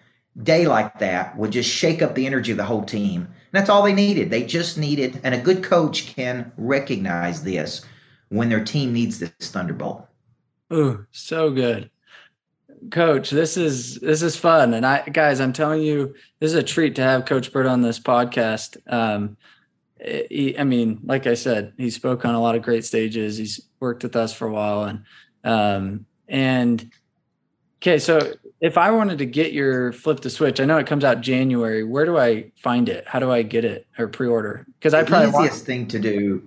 day 0.43 0.67
like 0.67 0.99
that 0.99 1.37
would 1.37 1.51
just 1.51 1.69
shake 1.69 2.01
up 2.01 2.15
the 2.15 2.27
energy 2.27 2.53
of 2.53 2.57
the 2.57 2.65
whole 2.65 2.85
team. 2.85 3.23
And 3.23 3.61
that's 3.61 3.69
all 3.69 3.83
they 3.83 3.93
needed. 3.93 4.31
They 4.31 4.45
just 4.45 4.79
needed, 4.79 5.21
and 5.23 5.35
a 5.35 5.39
good 5.39 5.63
coach 5.63 6.07
can 6.07 6.51
recognize 6.57 7.43
this 7.43 7.83
when 8.31 8.49
their 8.49 8.65
team 8.65 8.95
needs 8.95 9.19
this 9.19 9.31
thunderbolt. 9.41 10.09
Oh, 10.71 11.05
so 11.11 11.51
good 11.51 11.91
coach 12.91 13.31
this 13.31 13.57
is 13.57 13.97
this 14.01 14.23
is 14.23 14.37
fun 14.37 14.75
and 14.75 14.85
i 14.85 15.03
guys 15.09 15.41
i'm 15.41 15.53
telling 15.53 15.83
you 15.83 16.15
this 16.41 16.51
is 16.51 16.57
a 16.57 16.63
treat 16.63 16.97
to 16.97 17.03
have 17.03 17.25
coach 17.25 17.53
burt 17.53 17.67
on 17.67 17.81
this 17.83 18.01
podcast 18.01 18.77
um 18.93 19.37
he, 20.05 20.59
i 20.59 20.65
mean 20.65 20.99
like 21.05 21.27
i 21.27 21.35
said 21.35 21.73
he 21.77 21.91
spoke 21.91 22.25
on 22.25 22.35
a 22.35 22.41
lot 22.41 22.57
of 22.57 22.63
great 22.63 22.85
stages 22.85 23.37
he's 23.37 23.61
worked 23.79 24.03
with 24.03 24.17
us 24.17 24.33
for 24.33 24.49
a 24.49 24.53
while 24.53 24.85
and 24.85 25.05
Um, 25.45 26.07
and 26.29 26.89
okay, 27.83 27.99
so 27.99 28.33
if 28.61 28.79
I 28.79 28.93
wanted 28.93 29.19
to 29.19 29.27
get 29.27 29.53
your 29.53 29.93
flip 29.93 30.21
the 30.21 30.31
switch, 30.31 30.61
I 30.61 30.65
know 30.65 30.79
it 30.79 30.87
comes 30.87 31.03
out 31.03 31.21
January. 31.21 31.83
Where 31.83 32.05
do 32.05 32.17
I 32.17 32.53
find 32.63 32.89
it? 32.89 33.09
How 33.09 33.19
do 33.19 33.33
I 33.33 33.43
get 33.43 33.65
it 33.65 33.89
or 33.99 34.07
pre-order? 34.07 34.65
Because 34.79 34.95
I 34.95 35.03
probably 35.03 35.33
the 35.33 35.39
easiest 35.39 35.55
want- 35.57 35.67
thing 35.67 35.87
to 35.89 35.99
do. 35.99 36.43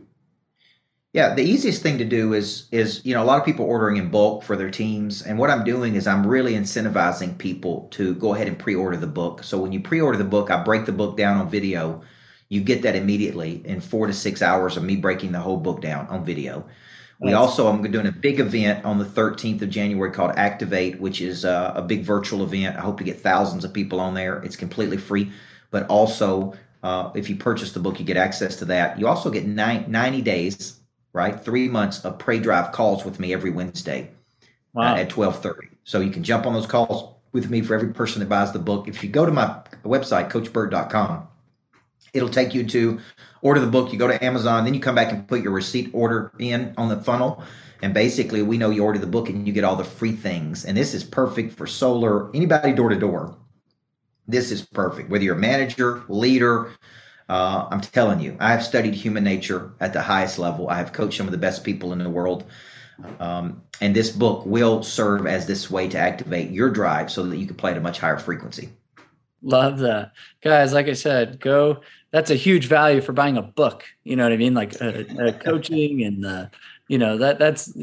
Yeah, 1.16 1.34
the 1.34 1.44
easiest 1.44 1.82
thing 1.82 1.98
to 2.00 2.04
do 2.04 2.34
is 2.34 2.68
is 2.74 3.00
you 3.06 3.14
know 3.14 3.24
a 3.24 3.28
lot 3.30 3.40
of 3.40 3.46
people 3.46 3.64
ordering 3.64 3.96
in 3.96 4.10
bulk 4.10 4.44
for 4.44 4.58
their 4.58 4.70
teams, 4.70 5.22
and 5.22 5.40
what 5.40 5.50
I'm 5.50 5.64
doing 5.64 5.96
is 5.96 6.08
I'm 6.08 6.28
really 6.28 6.56
incentivizing 6.56 7.38
people 7.38 7.88
to 7.92 8.16
go 8.16 8.34
ahead 8.34 8.50
and 8.50 8.60
pre-order 8.60 8.98
the 8.98 9.08
book. 9.08 9.42
So 9.42 9.58
when 9.58 9.72
you 9.72 9.80
pre-order 9.80 10.18
the 10.18 10.26
book, 10.26 10.52
I 10.52 10.62
break 10.62 10.86
the 10.86 10.92
book 10.92 11.16
down 11.16 11.38
on 11.38 11.50
video. 11.50 12.02
You 12.50 12.60
get 12.60 12.82
that 12.82 12.98
immediately 12.98 13.62
in 13.64 13.80
four 13.80 14.08
to 14.08 14.12
six 14.12 14.42
hours 14.42 14.76
of 14.76 14.84
me 14.84 14.98
breaking 14.98 15.32
the 15.32 15.40
whole 15.40 15.56
book 15.56 15.80
down 15.80 16.06
on 16.08 16.26
video. 16.26 16.66
We 17.22 17.32
also, 17.32 17.70
I'm 17.70 17.82
doing 17.90 18.08
a 18.08 18.12
big 18.12 18.42
event 18.42 18.84
on 18.84 19.00
the 19.00 19.06
13th 19.06 19.62
of 19.62 19.70
January 19.70 20.12
called 20.12 20.34
Activate, 20.36 21.00
which 21.00 21.22
is 21.22 21.46
a, 21.46 21.72
a, 21.78 21.82
big 21.82 22.04
virtual 22.04 22.44
event. 22.44 22.76
I 22.76 22.82
hope 22.82 22.98
to 22.98 23.06
get 23.06 23.22
thousands 23.22 23.64
of 23.64 23.72
people 23.72 24.02
on 24.02 24.14
there. 24.14 24.44
It's 24.44 24.58
completely 24.58 24.98
free, 24.98 25.32
but 25.72 25.88
also 25.88 26.56
uh, 26.84 27.12
if 27.16 27.30
you 27.30 27.38
purchase 27.38 27.72
the 27.72 27.80
book, 27.80 28.02
you 28.02 28.06
get 28.06 28.18
access 28.18 28.58
to 28.58 28.66
that. 28.66 29.00
You 29.00 29.08
also 29.08 29.32
get 29.32 29.46
nine, 29.46 29.86
90 29.88 30.22
days, 30.24 30.82
right? 31.16 31.40
Three 31.40 31.70
months 31.70 32.04
of 32.04 32.20
Prey 32.20 32.40
Drive 32.40 32.74
calls 32.74 33.06
with 33.06 33.22
me 33.22 33.34
every 33.34 33.50
Wednesday 33.50 34.12
uh, 34.44 34.48
wow. 34.74 34.96
uh, 34.96 34.98
at 34.98 35.10
12:30. 35.10 35.70
So 35.86 36.02
you 36.02 36.12
can 36.12 36.24
jump 36.24 36.46
on 36.46 36.54
those 36.54 36.68
calls 36.68 37.16
with 37.32 37.50
me 37.50 37.62
for 37.62 37.74
every 37.74 37.94
person 37.94 38.20
that 38.20 38.28
buys 38.28 38.52
the 38.52 38.60
book. 38.60 38.90
If 38.90 39.02
you 39.02 39.10
go 39.10 39.26
to 39.26 39.32
my 39.32 39.62
website, 39.84 40.30
CoachBurt.com, 40.30 41.28
it'll 42.14 42.30
take 42.30 42.54
you 42.54 42.66
to 42.66 43.00
order 43.42 43.62
the 43.62 43.68
book, 43.68 43.94
you 43.94 44.00
go 44.00 44.08
to 44.08 44.24
Amazon, 44.24 44.66
then 44.66 44.74
you 44.74 44.80
come 44.82 44.96
back 44.96 45.12
and 45.14 45.26
put 45.28 45.42
your 45.42 45.54
receipt 45.54 45.90
order 45.94 46.32
in 46.38 46.74
on 46.78 46.90
the 46.90 46.98
funnel. 46.98 47.44
And 47.82 47.94
basically, 47.94 48.42
we 48.42 48.58
know 48.58 48.70
you 48.70 48.84
order 48.84 49.00
the 49.00 49.08
book 49.08 49.30
and 49.30 49.48
you 49.48 49.54
get 49.54 49.64
all 49.64 49.76
the 49.76 49.84
free 49.84 50.14
things. 50.14 50.66
And 50.66 50.76
this 50.76 50.94
is 50.94 51.04
perfect 51.04 51.54
for 51.54 51.66
solar, 51.66 52.34
anybody 52.36 52.74
door 52.74 52.90
to 52.90 52.96
door. 52.96 53.38
This 54.28 54.52
is 54.52 54.64
perfect. 54.64 55.10
Whether 55.10 55.24
you're 55.24 55.36
a 55.36 55.40
manager, 55.40 56.04
leader, 56.10 56.72
uh, 57.30 57.68
I'm 57.70 57.82
telling 57.82 58.20
you, 58.20 58.38
I 58.40 58.52
have 58.52 58.64
studied 58.64 58.94
human 58.94 59.24
nature 59.24 59.72
at 59.80 59.94
the 59.94 60.02
highest 60.02 60.40
level. 60.40 60.70
I 60.70 60.78
have 60.78 60.94
coached 60.94 61.18
some 61.18 61.28
of 61.28 61.32
the 61.32 61.38
best 61.38 61.64
people 61.64 61.94
in 61.94 62.00
the 62.00 62.10
world. 62.10 62.46
Um, 63.20 63.62
and 63.82 63.96
this 63.96 64.10
book 64.10 64.46
will 64.46 64.82
serve 64.84 65.28
as 65.28 65.46
this 65.48 65.70
way 65.70 65.88
to 65.90 65.98
activate 65.98 66.52
your 66.52 66.70
drive 66.70 67.12
so 67.12 67.24
that 67.24 67.38
you 67.38 67.46
can 67.46 67.56
play 67.56 67.72
at 67.72 67.78
a 67.78 67.82
much 67.82 68.00
higher 68.00 68.18
frequency. 68.18 68.70
Love 69.42 69.80
that. 69.80 70.14
Guys, 70.42 70.74
like 70.74 70.88
I 70.88 70.94
said, 70.94 71.40
go 71.40 71.82
that's 72.16 72.32
a 72.32 72.36
huge 72.36 72.68
value 72.68 73.02
for 73.02 73.12
buying 73.12 73.36
a 73.36 73.42
book. 73.42 73.84
You 74.06 74.16
know 74.16 74.24
what 74.24 74.32
I 74.32 74.38
mean? 74.38 74.54
Like 74.54 74.82
uh, 74.82 75.04
uh, 75.20 75.34
coaching 75.34 76.02
and 76.02 76.24
the, 76.24 76.50
you 76.88 76.98
know, 76.98 77.18
that 77.18 77.40
that's, 77.40 77.78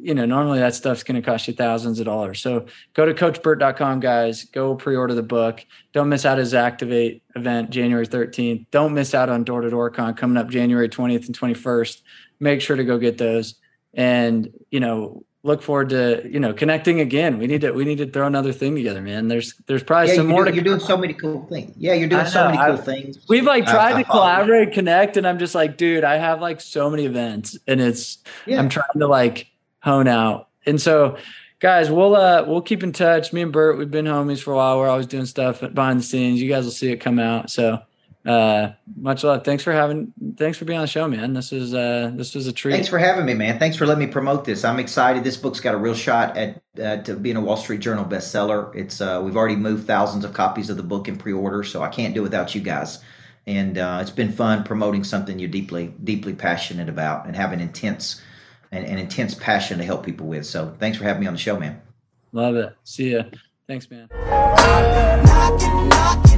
you 0.00 0.14
know, 0.14 0.24
normally 0.24 0.60
that 0.60 0.74
stuff's 0.74 1.02
going 1.02 1.20
to 1.20 1.26
cost 1.26 1.48
you 1.48 1.54
thousands 1.54 1.98
of 1.98 2.06
dollars. 2.06 2.40
So 2.40 2.66
go 2.94 3.04
to 3.04 3.14
coachburt.com 3.14 4.00
guys, 4.00 4.44
go 4.44 4.74
pre-order 4.74 5.14
the 5.14 5.22
book. 5.22 5.64
Don't 5.92 6.08
miss 6.08 6.24
out 6.24 6.38
his 6.38 6.54
activate 6.54 7.22
event, 7.34 7.70
January 7.70 8.06
13th. 8.06 8.66
Don't 8.70 8.94
miss 8.94 9.14
out 9.14 9.28
on 9.28 9.44
door 9.44 9.60
to 9.60 9.70
door 9.70 9.90
con 9.90 10.14
coming 10.14 10.36
up 10.36 10.48
January 10.48 10.88
20th 10.88 11.26
and 11.26 11.38
21st. 11.38 12.02
Make 12.40 12.60
sure 12.60 12.76
to 12.76 12.84
go 12.84 12.98
get 12.98 13.18
those. 13.18 13.56
And, 13.94 14.52
you 14.70 14.80
know, 14.80 15.24
look 15.44 15.62
forward 15.62 15.88
to 15.88 16.28
you 16.30 16.40
know 16.40 16.52
connecting 16.52 17.00
again. 17.00 17.38
We 17.38 17.46
need 17.46 17.60
to 17.62 17.72
we 17.72 17.84
need 17.84 17.98
to 17.98 18.06
throw 18.06 18.26
another 18.26 18.52
thing 18.52 18.74
together, 18.74 19.00
man. 19.00 19.28
There's 19.28 19.54
there's 19.66 19.82
probably 19.82 20.10
yeah, 20.10 20.16
some 20.16 20.26
more. 20.26 20.44
Do, 20.44 20.52
you're 20.52 20.64
doing 20.64 20.80
so 20.80 20.96
many 20.96 21.14
cool 21.14 21.46
things. 21.46 21.74
Yeah, 21.76 21.94
you're 21.94 22.08
doing 22.08 22.26
so 22.26 22.44
many 22.46 22.58
cool 22.58 22.74
I, 22.74 22.76
things. 22.76 23.18
We've 23.28 23.44
like 23.44 23.64
tried 23.64 23.94
I, 23.94 24.02
to 24.02 24.08
collaborate, 24.08 24.72
connect, 24.72 25.16
and 25.16 25.26
I'm 25.26 25.38
just 25.38 25.54
like, 25.54 25.76
dude, 25.76 26.04
I 26.04 26.16
have 26.16 26.40
like 26.40 26.60
so 26.60 26.90
many 26.90 27.06
events, 27.06 27.56
and 27.66 27.80
it's 27.80 28.18
yeah. 28.46 28.58
I'm 28.58 28.68
trying 28.68 28.98
to 28.98 29.06
like 29.06 29.48
hone 29.80 30.08
out. 30.08 30.48
And 30.66 30.80
so, 30.80 31.16
guys, 31.60 31.90
we'll 31.90 32.16
uh 32.16 32.44
we'll 32.46 32.62
keep 32.62 32.82
in 32.82 32.92
touch. 32.92 33.32
Me 33.32 33.42
and 33.42 33.52
Burt, 33.52 33.78
we've 33.78 33.90
been 33.90 34.06
homies 34.06 34.42
for 34.42 34.52
a 34.52 34.56
while. 34.56 34.78
We're 34.78 34.88
always 34.88 35.06
doing 35.06 35.26
stuff 35.26 35.60
behind 35.60 36.00
the 36.00 36.04
scenes. 36.04 36.40
You 36.40 36.48
guys 36.48 36.64
will 36.64 36.72
see 36.72 36.92
it 36.92 36.98
come 36.98 37.18
out. 37.18 37.50
So 37.50 37.80
uh, 38.28 38.72
much 38.96 39.24
love. 39.24 39.42
Thanks 39.42 39.62
for 39.62 39.72
having. 39.72 40.12
Thanks 40.36 40.58
for 40.58 40.66
being 40.66 40.78
on 40.78 40.82
the 40.82 40.88
show, 40.88 41.08
man. 41.08 41.32
This 41.32 41.50
is 41.50 41.72
uh, 41.72 42.10
this 42.14 42.34
was 42.34 42.46
a 42.46 42.52
treat. 42.52 42.72
Thanks 42.72 42.88
for 42.88 42.98
having 42.98 43.24
me, 43.24 43.32
man. 43.32 43.58
Thanks 43.58 43.76
for 43.76 43.86
letting 43.86 44.04
me 44.04 44.10
promote 44.12 44.44
this. 44.44 44.64
I'm 44.64 44.78
excited. 44.78 45.24
This 45.24 45.38
book's 45.38 45.60
got 45.60 45.74
a 45.74 45.78
real 45.78 45.94
shot 45.94 46.36
at 46.36 46.60
uh, 46.82 46.98
to 47.04 47.14
being 47.14 47.36
a 47.36 47.40
Wall 47.40 47.56
Street 47.56 47.80
Journal 47.80 48.04
bestseller. 48.04 48.74
It's 48.74 49.00
uh, 49.00 49.22
we've 49.24 49.36
already 49.36 49.56
moved 49.56 49.86
thousands 49.86 50.26
of 50.26 50.34
copies 50.34 50.68
of 50.68 50.76
the 50.76 50.82
book 50.82 51.08
in 51.08 51.16
pre-order, 51.16 51.62
so 51.62 51.82
I 51.82 51.88
can't 51.88 52.14
do 52.14 52.22
without 52.22 52.54
you 52.54 52.60
guys. 52.60 52.98
And 53.46 53.78
uh, 53.78 54.00
it's 54.02 54.10
been 54.10 54.32
fun 54.32 54.62
promoting 54.62 55.04
something 55.04 55.38
you're 55.38 55.48
deeply 55.48 55.94
deeply 56.04 56.34
passionate 56.34 56.90
about 56.90 57.26
and 57.26 57.34
have 57.34 57.52
an 57.52 57.60
intense 57.60 58.20
an, 58.72 58.84
an 58.84 58.98
intense 58.98 59.34
passion 59.34 59.78
to 59.78 59.84
help 59.84 60.04
people 60.04 60.26
with. 60.26 60.46
So 60.46 60.74
thanks 60.78 60.98
for 60.98 61.04
having 61.04 61.20
me 61.20 61.26
on 61.26 61.34
the 61.34 61.38
show, 61.38 61.58
man. 61.58 61.80
Love 62.32 62.56
it. 62.56 62.74
See 62.84 63.12
ya. 63.12 63.22
Thanks, 63.66 63.90
man. 63.90 64.08
Knocking, 64.10 65.88
knocking. 65.88 66.37